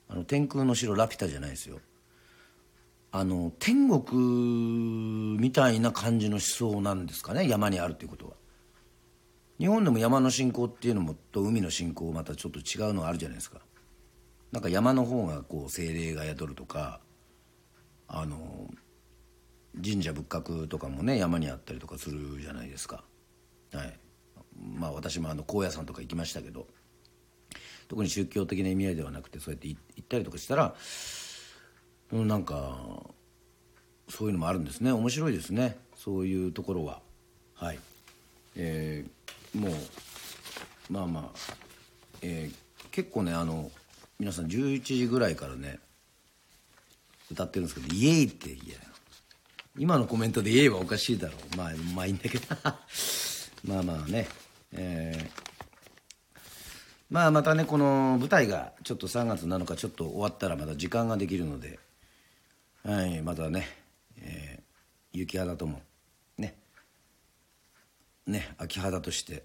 [0.10, 1.80] あの天空の城ラピュタじゃないですよ。
[3.12, 8.34] あの天国みたいな感じの思想なんですかね山にあるっていうことは。
[9.60, 13.60] 日本でも山の信仰っていうのもと海の信仰またちょっと違うのがあるじゃないですか。
[14.52, 17.02] なんか山の方がこう精霊が宿るとか
[18.08, 18.68] あの
[19.84, 23.04] 神社仏閣とかもね山にあったりとかするじゃないですか。
[23.74, 24.00] はい。
[24.58, 26.68] まあ私もあの高野山とか行きましたけど
[27.88, 30.74] 特に宗教的な意味合いではなくてそうやって行ったりとかしたら
[32.12, 33.04] なんか
[34.10, 34.92] そういうのもあるんですね。
[34.92, 35.78] 面白いですね。
[35.96, 37.02] そういうところは。
[37.54, 37.80] はい。
[38.56, 39.74] えー、もう
[40.90, 41.40] まあまあ、
[42.22, 43.72] えー、結構ねあの
[44.20, 45.80] 皆さん11時ぐらいからね
[47.32, 48.76] 歌ってるんですけど「イエイ」っていや
[49.78, 51.58] 今のコメントで「イエイ」はおかしいだろう。
[51.58, 52.46] まあまあいいんだけど。
[53.66, 54.28] まあまあね。
[54.74, 55.50] えー
[57.10, 61.80] まあまたねこの舞台がちょっと3月7日ちょっと終わったらまた時間ができるので、
[62.84, 63.68] はい、またね、
[64.22, 65.82] えー、雪肌とも
[68.30, 69.44] ね秋肌として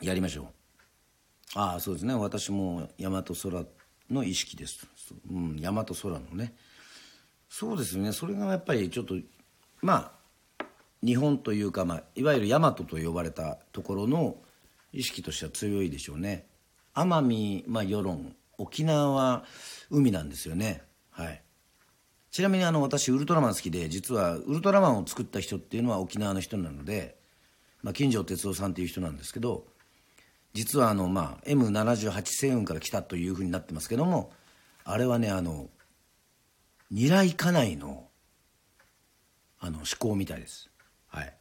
[0.00, 0.46] やりましょう。
[1.54, 2.14] ああそうですね。
[2.14, 3.64] 私も大和空
[4.10, 4.86] の意識です、
[5.30, 6.54] うん、大和空のね。
[7.48, 8.12] そうですね。
[8.12, 9.14] それがやっぱりちょっと
[9.82, 10.12] ま
[10.58, 10.64] あ
[11.04, 14.36] 日本というか、まあ、いわゆる大和と呼ばれたところの
[14.92, 16.46] 意識としては強いでしょうね。
[16.94, 19.44] 奄美、まあ、世論沖縄は
[19.90, 20.82] 海なんですよね。
[21.10, 21.42] はい。
[22.30, 27.20] ちなみにあの私ウルトラマン好きで実はウルトラマンを作った人っていうのは沖縄の人なので、
[27.82, 29.66] まあ、金城哲夫さんっていう人なんですけど
[30.54, 34.32] 実はあの、まあ、M78 星雲から来たというふうになってますけども
[34.84, 35.68] あれはねあの
[36.90, 38.08] 二来家内の
[39.58, 40.68] あの思考みたいです。
[41.06, 41.32] はい。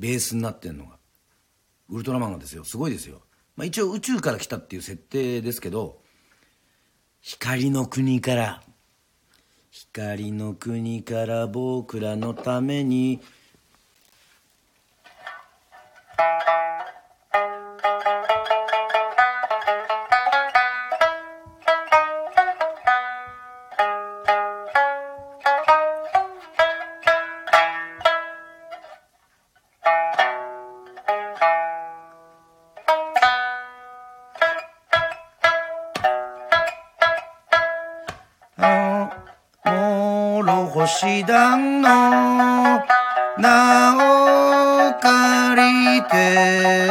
[0.00, 0.98] ベースになってるのが。
[1.88, 2.64] ウルトラマンがですよ。
[2.64, 3.22] すごいですよ、
[3.56, 6.00] まあ、一応宇宙から来たっていう設定ですけど
[7.20, 8.62] 光の国から
[9.70, 13.20] 光の国から僕らのために
[41.24, 41.88] 星団の
[43.38, 45.62] 名を借
[45.96, 46.90] りて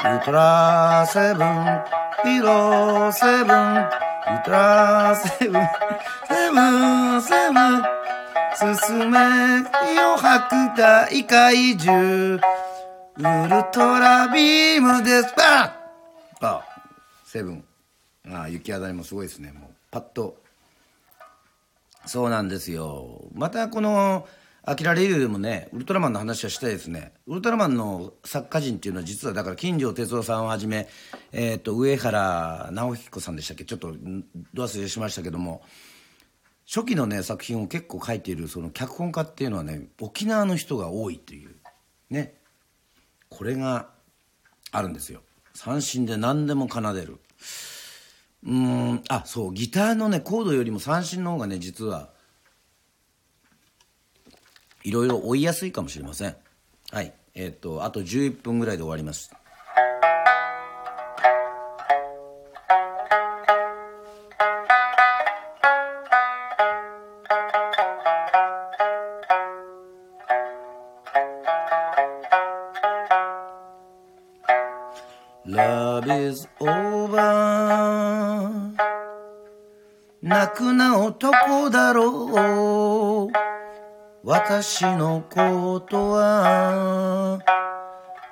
[0.00, 1.64] ウトラセブン
[2.24, 5.62] ヒロセブンウトラセブン
[6.26, 6.60] セブ
[7.16, 9.18] ンセブン進め
[9.94, 12.38] よ白大怪獣ウ
[13.20, 15.70] ルトラビームですバン
[16.40, 16.62] あ
[17.24, 17.64] セブン
[18.30, 20.36] ああ雪肌にもすごいですねもうパッと
[22.08, 23.28] そうなんですよ。
[23.32, 24.26] またこの
[24.64, 30.88] 「アキラレビュー」でもねウルトラマンの話はしたいですねウルトラマンの作家陣っていうのは実はだから金城哲夫さんをはじめ、
[31.32, 33.64] えー、と上原直彦さんでしたっけ？
[33.64, 33.94] ちょっと
[34.54, 35.62] ど忘れしましたけども
[36.66, 41.54] 初期のね作品を結構書いているその脚本家っていうのはね沖縄の人が多いという
[42.10, 42.34] ね。
[43.30, 43.90] これが
[44.72, 45.20] あるんですよ。
[45.52, 47.18] 三振で何でも奏でる。
[48.46, 52.10] うんあそうギターのねコードよりも三振の方がね実は
[54.84, 56.36] いろいろ追いやすいかもしれません。
[56.90, 59.30] はいえっ、とあと11分ぐらいで終わります。
[75.48, 77.16] Love is over.
[80.20, 83.32] 泣くな男だろう。
[84.22, 87.38] 私のことは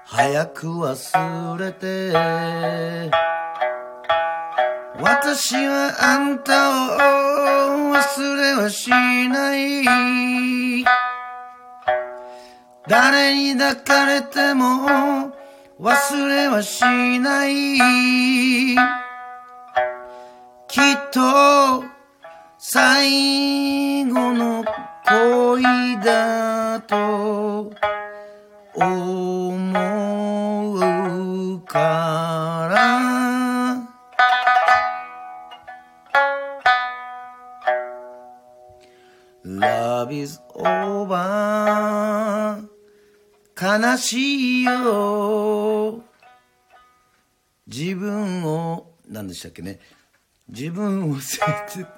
[0.05, 2.13] 早く忘れて。
[5.01, 10.85] 私はあんたを忘れはしない。
[12.87, 15.33] 誰に抱かれても
[15.79, 16.81] 忘れはし
[17.19, 17.77] ない。
[20.69, 21.85] きっと
[22.57, 24.65] 最後の
[25.07, 25.63] 恋
[26.03, 27.71] だと
[28.75, 30.75] 思
[31.55, 32.77] うから。
[39.45, 42.26] Love is over.
[43.59, 46.03] 悲しいよ。
[47.67, 49.81] 自分を何でしたっけね。
[50.49, 51.39] 自分を捨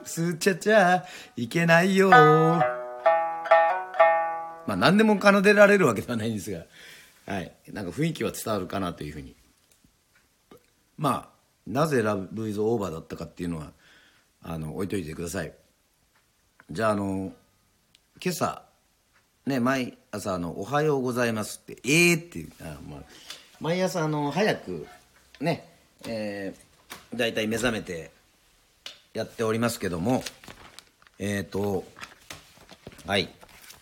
[0.07, 1.05] てちゃちゃ
[1.37, 2.11] いけないよ。
[2.11, 2.63] ま
[4.69, 6.65] あ何でも奏でられるわけではないんですが。
[7.27, 7.53] はい。
[7.73, 9.35] なんか雰囲気は伝わるかなというふうに。
[10.97, 13.73] まあなぜ「ラブ・イズ・オーバー」だったかっていうのは
[14.43, 15.53] あの置いといてください。
[16.71, 17.33] じゃああの
[18.23, 18.68] 今朝
[19.49, 23.01] ね毎朝あの「おはようございます」って「ええー、っていうあ、まあ、
[23.61, 24.87] 毎朝あの早く
[25.41, 25.69] ね
[26.07, 28.13] えー、大体目覚めて
[29.15, 30.23] やっておりますけども
[31.19, 31.85] えっ、ー、と
[33.07, 33.31] はい。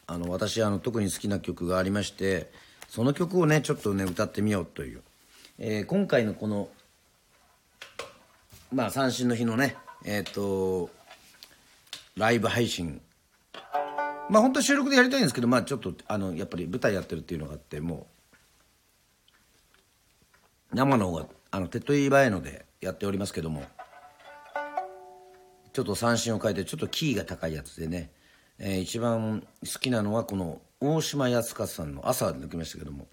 [0.08, 2.48] あの私あの特に好きな曲がありまして
[2.88, 5.02] その曲をねちょっとね歌ってみようという、
[5.58, 6.68] えー、今回のこの
[8.72, 10.90] まあ三振の日のねえっ、ー、と
[12.16, 13.00] ライブ配信
[14.28, 18.06] まあ本当収録でやりたいんですけどまあちょっとあのやっぱり舞台やってるっていうのがあっても
[20.72, 23.62] う生の方があの手っ取り早いのでやっておりますけども
[25.72, 28.10] ちょっと三振を変えてちょっとキーが高いやつでね、
[28.58, 33.06] えー、一番好きなのはこの大島康勝さんの朝抜きましたけども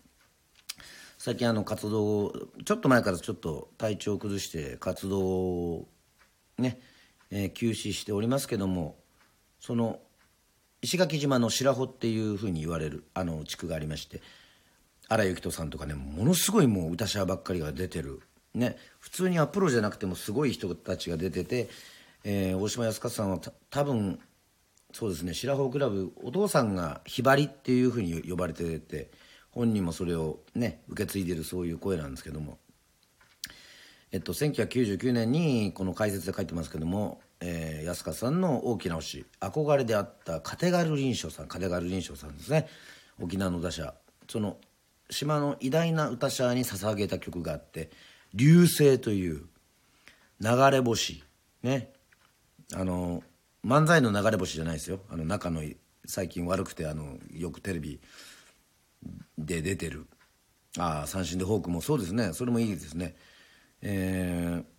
[1.18, 2.34] 最近あの活動
[2.66, 5.88] ちょっと前からちょっと体調を崩して活動を
[6.58, 6.80] ね、
[7.32, 8.98] えー、休止しておりますけども
[9.60, 10.00] その
[10.84, 14.22] 石垣島の白穂っていうふうに言われるあの地区がありまして
[15.08, 18.22] 荒井由紀人さんとかねものすごいもう歌者ばっかりが出てる。
[18.54, 21.70] ね普通にはプロじゃなくてもすごい人たちが出てて、
[22.24, 23.40] えー、大島康勝さんは
[23.72, 24.20] 多分
[24.92, 29.10] そうですね白穂クラブお父さんがひばりっていうふうに呼ばれてて
[29.52, 32.60] 本人もそれをね受け継いでるそういう声なんですけども。
[34.12, 42.70] えっと1999年にこの解説で書いてますけどもえー、安川さんの大きな推し憧れであったカテガル林章さんカテガル林章さんですね。
[43.22, 43.94] 沖縄の打者。
[44.30, 44.56] その
[45.10, 47.92] 島の偉大な歌者に捧げた曲があって
[48.34, 49.44] 「流星」という
[50.40, 51.22] 流れ星。
[51.64, 51.92] ね。
[52.74, 53.22] あの
[53.66, 55.02] 漫才の流れ星じゃないですよ。
[55.10, 55.64] あの仲の
[56.06, 58.00] 最近悪くてあのよくテレビ
[59.38, 60.08] で出てる。
[60.78, 62.32] ああ三振でフォークもそうですね。
[62.32, 63.18] それもいいですね。
[63.82, 64.73] えー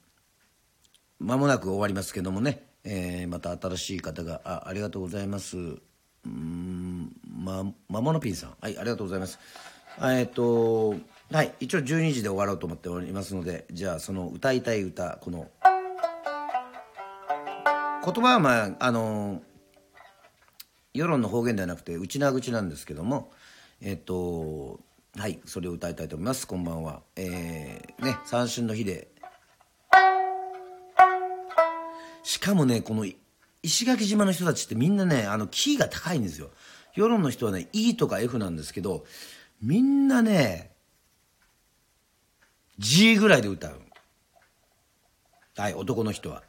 [1.19, 5.57] 間もなく終わりますけどもね、えー、また新しい方があありがとうございます。
[5.57, 8.57] うんままものピンさん。
[8.61, 9.39] はいありがとうございます。
[10.03, 10.97] えっと
[11.31, 15.49] はい一応12時で終わろうと思っておりますのでじゃあその歌いたい歌この
[18.05, 19.41] 言葉はまああの
[20.93, 23.33] 世論の方言ではなくて内縄口なんですけども
[23.81, 24.81] えっと
[25.17, 26.47] はいそれを歌いたいと思います。
[26.47, 27.03] こんばんは。
[27.15, 29.09] えー、ね三春の日で
[32.45, 33.07] かもねこの
[33.62, 36.51] 石垣島の人たちってみんなねあのキーが高いんですよ。
[36.95, 39.05] 世論の人はね E とか F なんですけど
[39.62, 40.70] みんなね
[42.78, 43.80] G ぐらいで歌う。
[45.57, 46.42] はい男の人は。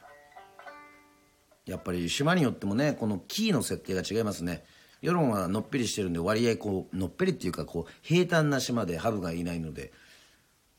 [1.66, 4.66] やっぱり島によってもねこのキーの設定が違いますね。
[5.02, 9.94] 世論はのっぺりしてるんで割合こうのっぺりっていうかこう平坦な島でハブがいないので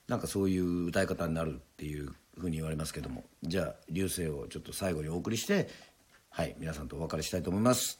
[0.08, 5.68] なんかそういう歌い方になるっていうふうに言われますけどもじゃあ流星をちょっと最後にお送りして
[6.30, 7.98] はい皆さんとお別れしたいと思います。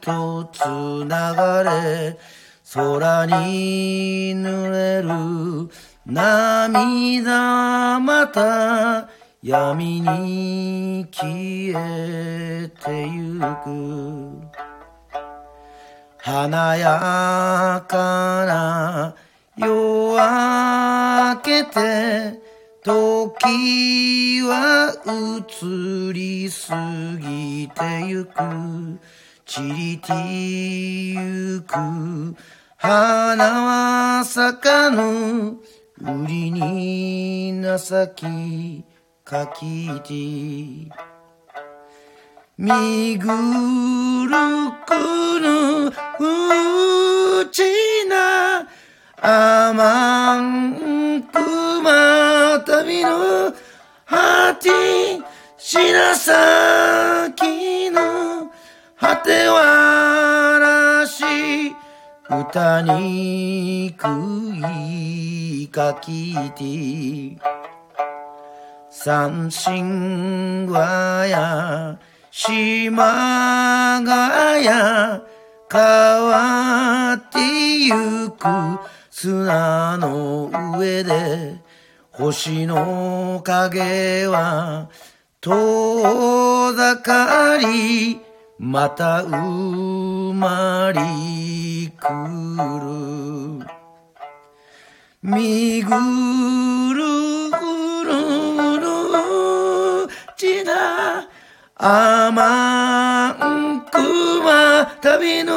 [0.00, 1.08] 一つ流
[1.64, 2.16] れ
[2.72, 5.68] 空に濡れる
[6.06, 9.08] 涙また
[9.42, 14.58] 闇に消えてゆく。
[16.18, 19.16] 華やかな
[19.56, 20.20] 夜
[21.34, 22.40] 明けて
[22.84, 26.76] 時は移り過
[27.18, 28.38] ぎてゆく。
[29.48, 31.74] 散りてゆく
[32.76, 35.58] 花は咲かぬ
[36.02, 37.78] 売りに情
[38.08, 38.84] き
[39.24, 40.12] かきて
[42.58, 44.36] 見ぐる
[44.86, 45.92] くぬう
[47.50, 47.62] ち
[48.06, 48.68] な
[49.22, 51.40] あまんく
[51.80, 53.54] ま旅の
[54.04, 54.68] はて
[55.56, 58.17] 白咲の
[59.00, 61.22] 果てはらし
[62.28, 64.08] 歌に食
[65.62, 67.40] いかきて
[68.90, 72.00] 三神話や
[72.32, 75.22] 島がや
[75.70, 77.38] 変わって
[77.78, 78.46] ゆく
[79.10, 81.60] 砂の上で
[82.10, 84.90] 星の影は
[85.40, 88.27] 遠ざかり
[88.58, 91.00] また生まれ
[91.96, 92.08] く
[92.80, 93.78] る。
[95.22, 98.10] みぐるぐる
[98.80, 101.28] るちな
[101.76, 103.98] あまんく
[104.42, 105.54] ま旅の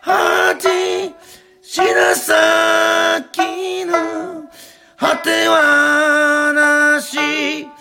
[0.00, 1.14] はち
[1.62, 3.94] 白咲の
[4.98, 7.73] 果てはなし。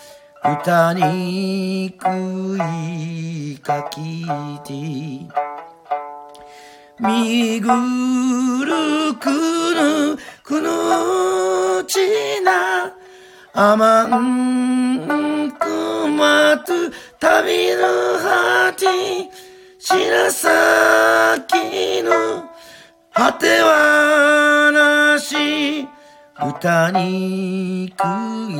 [0.46, 4.26] 歌に食いかき
[4.66, 4.74] て
[7.00, 7.68] みぐ
[8.66, 12.94] るくぬくぬちな
[13.54, 16.74] あまんくまと
[17.22, 17.88] 旅の
[18.20, 18.86] 果て
[19.80, 22.50] 白咲の
[23.14, 25.93] 果てはなし。
[26.50, 28.04] 歌に食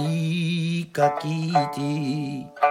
[0.10, 2.64] いかきて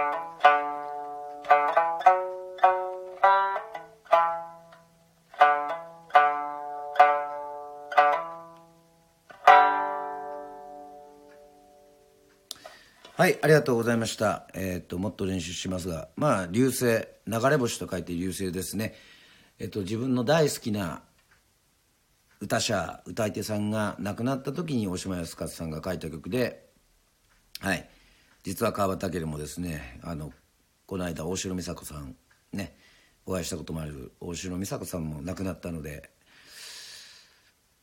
[13.15, 14.47] はい、ありがとうございました。
[14.55, 18.95] えっ、と、もっと練習しますが、まあ、流星、流れ星と書いて流星ですね。
[19.59, 21.03] えっ、と、自分の大好きな
[22.43, 26.67] 歌者、歌い手さんが亡くなった時に大島康勝さんが書いた曲で、
[27.61, 27.87] はい、
[28.43, 30.33] 実は川端明もですね、あの、
[30.85, 32.17] この間、大城美佐子さん、
[32.51, 32.75] ね、
[33.25, 36.09] お会いしたこともある大城美佐子さんも亡くなったので、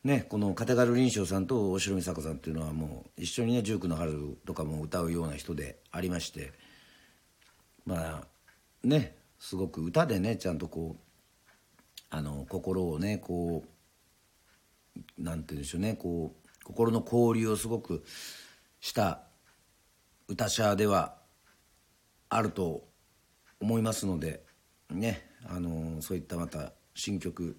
[0.04, 6.54] ね、この片軽林章さんと大城美佐子さんっていうのはもう一緒にね「十九の春」とかも歌うような人でありまして
[7.84, 8.26] まあ
[8.82, 11.44] ねすごく歌でねちゃんとこう
[12.08, 13.79] あの心をねこう
[15.18, 18.04] なんて言うんでしょうねこう心の交流をすごく
[18.80, 19.22] した
[20.28, 21.16] 歌者では
[22.28, 22.84] あると
[23.60, 24.44] 思いますので
[24.90, 27.58] ねあのそういったまた新曲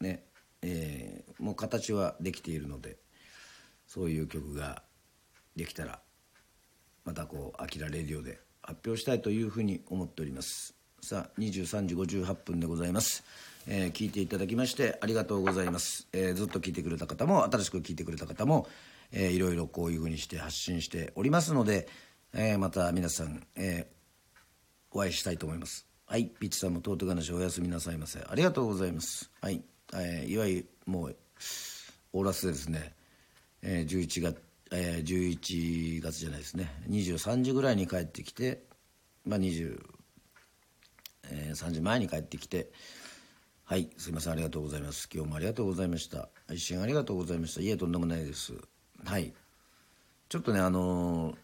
[0.00, 0.24] ね
[0.62, 2.96] えーもう形はできているので
[3.86, 4.82] そういう曲が
[5.56, 6.00] できたら
[7.04, 10.74] またこう「あきらレディオ」で発表したいというふうに思っております。
[11.00, 13.22] さあ23時58分でございます、
[13.70, 18.66] えー聞いていただきましてありがとうございます、えーずっと聞いてくれた方も新しく聞いてくれた方も、
[19.12, 21.86] えーいろいろこういうふうにして発信しておりますので、
[22.32, 23.98] えーまた皆さん、えー
[24.90, 25.86] お会いしたいと思います。
[26.06, 28.20] はいピッチさんもトート話おやすみなさいませ。
[28.20, 29.30] ありがとうございます。
[29.42, 29.62] はい、
[29.92, 31.16] えーいわゆるもう
[32.14, 32.94] オーラスでですね、
[33.60, 34.38] えー11月、
[34.70, 38.62] えー11月じゃないですね23時ぐらいに帰ってきて
[39.26, 39.76] まあ23
[41.70, 42.70] 時前に帰ってきて
[43.68, 44.32] はいすいません。
[44.32, 45.10] ありがとうございます。
[45.12, 46.30] 今日もありがとうございました。
[46.50, 47.60] 一瞬ありがとうございました。
[47.60, 48.54] いえとんでもないです。
[49.04, 49.34] はい。
[50.30, 51.36] ちょっとねあのー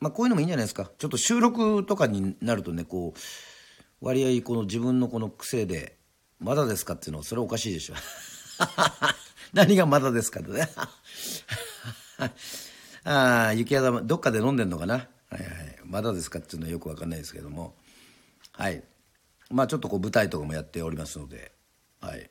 [0.00, 0.90] まあこういうのもいいんじゃないですか。
[0.98, 5.96] ちょっと収録とかになるとねこう割合この自分のこの癖で
[6.42, 7.94] 「まだですか?」っていうのはそれおかしいでしょ。
[9.54, 10.50] 何がまだですかって。
[10.50, 10.68] ね
[13.04, 14.94] ああ雪山どっかで飲んでんのかな。
[14.94, 15.00] は
[15.30, 15.78] いはい。
[15.84, 17.76] まだですかっていうのはよくわかんないですけども。
[18.50, 18.82] はい。
[19.54, 21.52] まあちょっとこう舞台とかもやっておりますので
[22.00, 22.28] はい。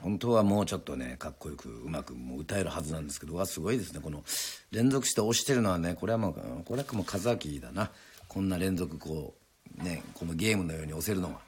[0.00, 4.00] 本当はもうちょっとねかっこよくうまくもう歌えるはずなんですけどわすごいですね。
[4.00, 4.22] この
[4.70, 6.34] 連続して押してるのはねこれはもう
[6.64, 7.90] これはもう和明だな。
[8.28, 9.34] こんな連続こ
[9.80, 11.40] うねこのゲームのように押せるのは。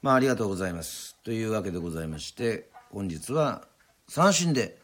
[0.00, 1.16] まあありがとうございます。
[1.22, 3.66] というわけでございまして本日は
[4.08, 4.78] 三振で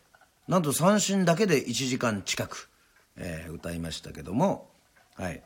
[0.48, 2.68] なんと三振だけで1時間近く、
[3.16, 4.70] えー歌いましたけども
[5.14, 5.42] はい。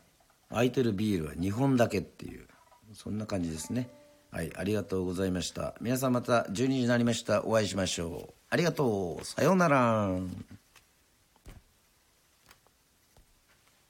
[0.51, 2.47] 空いてるビールは2本だけっていう。
[2.95, 3.89] そんな感じですね。
[4.31, 5.75] はいありがとうございました。
[5.81, 7.45] 皆さんまた12時になりました。
[7.45, 8.35] お会いしましょう。
[8.49, 9.25] ありがとう。
[9.25, 10.11] さようなら。